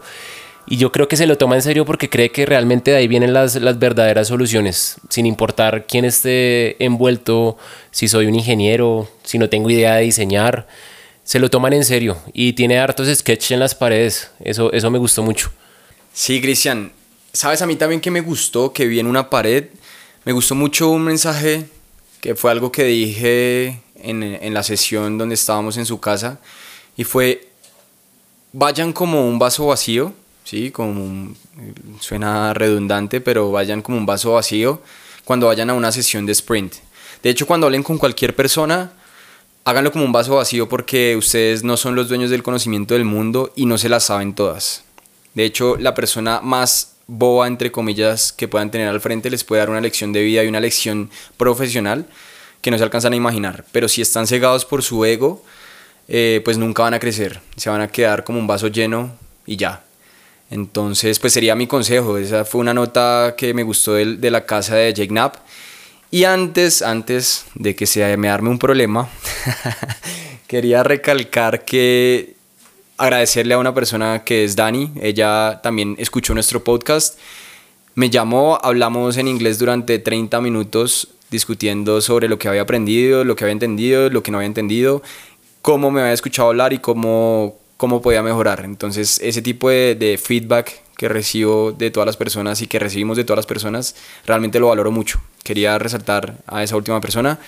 Y 0.65 0.77
yo 0.77 0.91
creo 0.91 1.07
que 1.07 1.17
se 1.17 1.27
lo 1.27 1.37
toma 1.37 1.53
en 1.53 1.61
serio 1.61 1.85
porque 1.85 2.09
cree 2.09 2.31
que 2.31 2.47
realmente 2.47 2.89
de 2.89 2.97
ahí 2.97 3.07
vienen 3.07 3.31
las, 3.31 3.53
las 3.57 3.77
verdaderas 3.77 4.27
soluciones, 4.27 4.95
sin 5.07 5.27
importar 5.27 5.85
quién 5.85 6.03
esté 6.03 6.83
envuelto, 6.83 7.59
si 7.91 8.07
soy 8.07 8.25
un 8.25 8.33
ingeniero, 8.33 9.07
si 9.21 9.37
no 9.37 9.49
tengo 9.49 9.69
idea 9.69 9.97
de 9.97 10.01
diseñar, 10.01 10.65
se 11.23 11.37
lo 11.37 11.51
toman 11.51 11.73
en 11.73 11.85
serio 11.85 12.17
y 12.33 12.53
tiene 12.53 12.79
hartos 12.79 13.07
sketches 13.15 13.51
en 13.51 13.59
las 13.59 13.75
paredes, 13.75 14.31
eso, 14.39 14.73
eso 14.73 14.89
me 14.89 14.97
gustó 14.97 15.21
mucho. 15.21 15.51
Sí, 16.13 16.41
Cristian. 16.41 16.91
Sabes, 17.33 17.61
a 17.61 17.65
mí 17.65 17.75
también 17.75 18.01
que 18.01 18.11
me 18.11 18.21
gustó, 18.21 18.73
que 18.73 18.85
vi 18.85 18.99
en 18.99 19.07
una 19.07 19.29
pared, 19.29 19.67
me 20.25 20.33
gustó 20.33 20.55
mucho 20.55 20.89
un 20.89 21.03
mensaje 21.03 21.65
que 22.19 22.35
fue 22.35 22.51
algo 22.51 22.71
que 22.71 22.83
dije 22.83 23.81
en, 23.95 24.21
en 24.23 24.53
la 24.53 24.63
sesión 24.63 25.17
donde 25.17 25.35
estábamos 25.35 25.77
en 25.77 25.85
su 25.85 25.99
casa 25.99 26.39
y 26.97 27.03
fue, 27.03 27.47
vayan 28.53 28.93
como 28.93 29.27
un 29.27 29.39
vaso 29.39 29.67
vacío, 29.67 30.13
¿sí? 30.43 30.71
Como 30.71 31.33
suena 31.99 32.53
redundante, 32.53 33.21
pero 33.21 33.51
vayan 33.51 33.81
como 33.81 33.97
un 33.97 34.05
vaso 34.05 34.33
vacío 34.33 34.81
cuando 35.23 35.47
vayan 35.47 35.69
a 35.69 35.73
una 35.73 35.91
sesión 35.91 36.25
de 36.25 36.33
sprint. 36.33 36.75
De 37.23 37.29
hecho, 37.29 37.47
cuando 37.47 37.67
hablen 37.67 37.83
con 37.83 37.97
cualquier 37.97 38.35
persona, 38.35 38.91
háganlo 39.63 39.91
como 39.91 40.05
un 40.05 40.11
vaso 40.11 40.35
vacío 40.35 40.67
porque 40.67 41.15
ustedes 41.15 41.63
no 41.63 41.77
son 41.77 41.95
los 41.95 42.09
dueños 42.09 42.29
del 42.29 42.43
conocimiento 42.43 42.95
del 42.95 43.05
mundo 43.05 43.53
y 43.55 43.65
no 43.65 43.77
se 43.77 43.89
las 43.89 44.03
saben 44.03 44.33
todas. 44.33 44.83
De 45.33 45.45
hecho, 45.45 45.77
la 45.77 45.93
persona 45.93 46.41
más 46.41 46.93
boba, 47.07 47.47
entre 47.47 47.71
comillas, 47.71 48.31
que 48.31 48.47
puedan 48.47 48.71
tener 48.71 48.87
al 48.87 49.01
frente 49.01 49.29
les 49.29 49.43
puede 49.43 49.59
dar 49.59 49.69
una 49.69 49.81
lección 49.81 50.13
de 50.13 50.21
vida 50.21 50.43
y 50.43 50.47
una 50.47 50.59
lección 50.59 51.09
profesional 51.37 52.05
que 52.61 52.71
no 52.71 52.77
se 52.77 52.83
alcanzan 52.83 53.13
a 53.13 53.15
imaginar. 53.15 53.65
Pero 53.71 53.87
si 53.87 54.01
están 54.01 54.27
cegados 54.27 54.65
por 54.65 54.83
su 54.83 55.03
ego, 55.03 55.43
eh, 56.07 56.41
pues 56.43 56.57
nunca 56.57 56.83
van 56.83 56.93
a 56.93 56.99
crecer, 56.99 57.41
se 57.55 57.69
van 57.69 57.81
a 57.81 57.87
quedar 57.87 58.23
como 58.23 58.39
un 58.39 58.47
vaso 58.47 58.67
lleno 58.67 59.11
y 59.45 59.57
ya. 59.57 59.83
Entonces, 60.49 61.17
pues 61.19 61.33
sería 61.33 61.55
mi 61.55 61.65
consejo. 61.65 62.17
Esa 62.17 62.43
fue 62.45 62.61
una 62.61 62.73
nota 62.73 63.35
que 63.37 63.53
me 63.53 63.63
gustó 63.63 63.93
de, 63.93 64.17
de 64.17 64.31
la 64.31 64.45
casa 64.45 64.75
de 64.75 64.93
Jake 64.93 65.07
Knapp. 65.07 65.35
Y 66.11 66.25
antes, 66.25 66.81
antes 66.81 67.45
de 67.55 67.73
que 67.73 67.85
se 67.85 68.17
me 68.17 68.29
arme 68.29 68.49
un 68.49 68.59
problema, 68.59 69.09
quería 70.47 70.83
recalcar 70.83 71.63
que 71.63 72.35
agradecerle 73.01 73.55
a 73.55 73.57
una 73.57 73.73
persona 73.73 74.23
que 74.23 74.43
es 74.43 74.55
Dani. 74.55 74.91
Ella 75.01 75.59
también 75.63 75.95
escuchó 75.97 76.35
nuestro 76.35 76.63
podcast. 76.63 77.17
Me 77.95 78.11
llamó, 78.11 78.59
hablamos 78.61 79.17
en 79.17 79.27
inglés 79.27 79.57
durante 79.57 79.97
30 79.97 80.39
minutos 80.39 81.07
discutiendo 81.31 81.99
sobre 82.01 82.29
lo 82.29 82.37
que 82.37 82.47
había 82.47 82.61
aprendido, 82.61 83.23
lo 83.23 83.35
que 83.35 83.43
había 83.43 83.53
entendido, 83.53 84.09
lo 84.11 84.21
que 84.21 84.31
no 84.31 84.37
había 84.37 84.47
entendido, 84.47 85.01
cómo 85.63 85.89
me 85.89 86.01
había 86.01 86.13
escuchado 86.13 86.49
hablar 86.49 86.73
y 86.73 86.77
cómo, 86.79 87.57
cómo 87.77 88.03
podía 88.03 88.21
mejorar. 88.21 88.63
Entonces, 88.65 89.19
ese 89.23 89.41
tipo 89.41 89.69
de, 89.69 89.95
de 89.95 90.19
feedback 90.19 90.83
que 90.95 91.09
recibo 91.09 91.71
de 91.71 91.89
todas 91.89 92.05
las 92.05 92.17
personas 92.17 92.61
y 92.61 92.67
que 92.67 92.77
recibimos 92.77 93.17
de 93.17 93.23
todas 93.23 93.37
las 93.37 93.47
personas, 93.47 93.95
realmente 94.27 94.59
lo 94.59 94.67
valoro 94.67 94.91
mucho. 94.91 95.19
Quería 95.43 95.79
resaltar 95.79 96.35
a 96.45 96.61
esa 96.61 96.75
última 96.75 97.01
persona. 97.01 97.39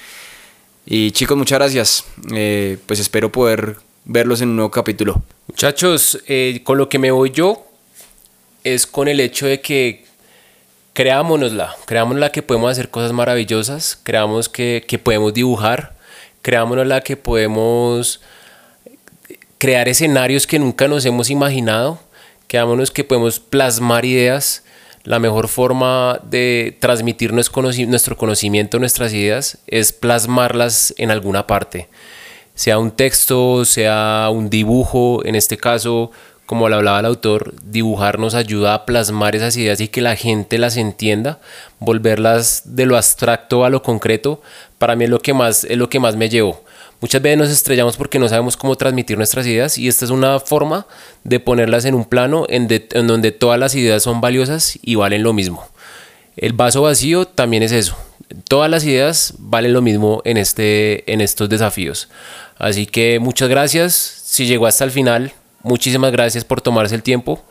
Y 0.84 1.12
chicos, 1.12 1.38
muchas 1.38 1.60
gracias. 1.60 2.06
Eh, 2.34 2.78
pues 2.88 3.00
espero 3.00 3.32
poder 3.32 3.78
verlos 4.06 4.42
en 4.42 4.50
un 4.50 4.56
nuevo 4.58 4.72
capítulo. 4.72 5.24
Muchachos, 5.48 6.20
eh, 6.28 6.62
con 6.64 6.78
lo 6.78 6.90
que 6.90 7.00
me 7.00 7.12
voy 7.12 7.32
yo 7.32 7.66
es 8.64 8.88
con 8.88 9.08
el 9.08 9.20
hecho 9.20 9.46
de 9.46 9.62
que 9.62 10.06
creámonosla, 10.94 11.76
creámonosla 11.86 12.32
que 12.32 12.42
podemos 12.42 12.72
hacer 12.72 12.90
cosas 12.90 13.12
maravillosas, 13.12 14.00
creamos 14.04 14.50
que, 14.50 14.86
que 14.88 15.00
podemos 15.00 15.34
dibujar, 15.34 15.96
creámonosla 16.42 17.02
que 17.02 17.18
podemos 17.18 18.22
crear 19.58 19.88
escenarios 19.88 20.46
que 20.48 20.60
nunca 20.60 20.88
nos 20.88 21.06
hemos 21.06 21.30
imaginado 21.30 22.00
Quedámonos 22.54 22.92
que 22.92 23.04
podemos 23.04 23.40
plasmar 23.40 24.06
ideas. 24.06 24.64
La 25.06 25.18
mejor 25.18 25.48
forma 25.48 26.20
de 26.22 26.78
transmitir 26.80 27.34
nuestro 27.34 28.16
conocimiento, 28.16 28.78
nuestras 28.78 29.12
ideas, 29.12 29.58
es 29.66 29.92
plasmarlas 29.92 30.94
en 31.00 31.10
alguna 31.10 31.48
parte. 31.48 31.90
Sea 32.56 32.78
un 32.78 32.92
texto, 32.92 33.66
sea 33.66 34.30
un 34.32 34.50
dibujo, 34.50 35.26
en 35.26 35.36
este 35.36 35.58
caso, 35.58 36.12
como 36.46 36.70
lo 36.70 36.76
hablaba 36.76 37.00
el 37.00 37.06
autor, 37.06 37.54
dibujar 37.64 38.20
nos 38.20 38.36
ayuda 38.36 38.74
a 38.74 38.86
plasmar 38.86 39.36
esas 39.36 39.56
ideas 39.58 39.80
y 39.80 39.88
que 39.88 40.02
la 40.02 40.16
gente 40.16 40.58
las 40.58 40.78
entienda, 40.78 41.40
volverlas 41.80 42.62
de 42.66 42.86
lo 42.86 42.98
abstracto 42.98 43.66
a 43.66 43.70
lo 43.70 43.82
concreto, 43.82 44.42
para 44.78 44.96
mí 44.96 45.06
es 45.06 45.10
lo 45.10 45.20
que 45.20 45.34
más, 45.34 45.64
es 45.64 45.78
lo 45.78 45.90
que 45.90 46.00
más 46.00 46.16
me 46.16 46.30
llevó. 46.30 46.62
Muchas 47.04 47.22
veces 47.22 47.38
nos 47.38 47.50
estrellamos 47.50 47.98
porque 47.98 48.18
no 48.18 48.30
sabemos 48.30 48.56
cómo 48.56 48.78
transmitir 48.78 49.18
nuestras 49.18 49.46
ideas 49.46 49.78
y 49.78 49.90
esta 49.90 50.06
es 50.06 50.12
una 50.12 50.40
forma 50.40 50.86
de 51.26 51.42
ponerlas 51.42 51.84
en 51.84 51.96
un 51.96 52.06
plano 52.06 52.46
en, 52.48 52.68
donde 53.08 53.32
todas 53.32 53.60
las 53.60 53.76
ideas 53.76 54.04
son 54.04 54.22
valiosas 54.22 54.80
y 54.82 54.96
valen 54.96 55.22
lo 55.22 55.34
mismo. 55.34 55.68
El 56.38 56.54
vaso 56.54 56.84
vacío 56.84 57.26
también 57.26 57.62
es 57.64 57.74
eso. 57.74 57.98
Todas 58.48 58.70
las 58.70 58.84
ideas 58.84 59.34
valen 59.38 59.74
lo 59.74 59.82
mismo 59.82 60.22
en, 60.26 60.38
este, 60.38 61.12
en 61.12 61.22
estos 61.22 61.50
desafíos. 61.50 62.10
Así 62.58 62.86
que 62.86 63.20
muchas 63.20 63.50
gracias. 63.50 63.94
Si 63.94 64.46
llegó 64.46 64.68
hasta 64.68 64.84
el 64.84 64.92
final, 64.92 65.32
muchísimas 65.62 66.12
gracias 66.12 66.46
por 66.46 66.62
tomarse 66.62 66.96
el 66.96 67.04
tiempo. 67.04 67.44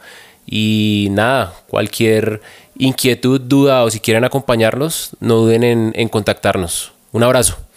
Y 0.46 1.08
nada, 1.10 1.54
cualquier 1.68 2.40
inquietud, 2.76 3.40
duda 3.40 3.84
o 3.84 3.90
si 3.90 4.00
quieren 4.00 4.24
acompañarnos, 4.24 5.10
no 5.20 5.36
duden 5.36 5.62
en, 5.62 5.92
en 5.94 6.08
contactarnos. 6.08 6.92
Un 7.12 7.22
abrazo. 7.22 7.58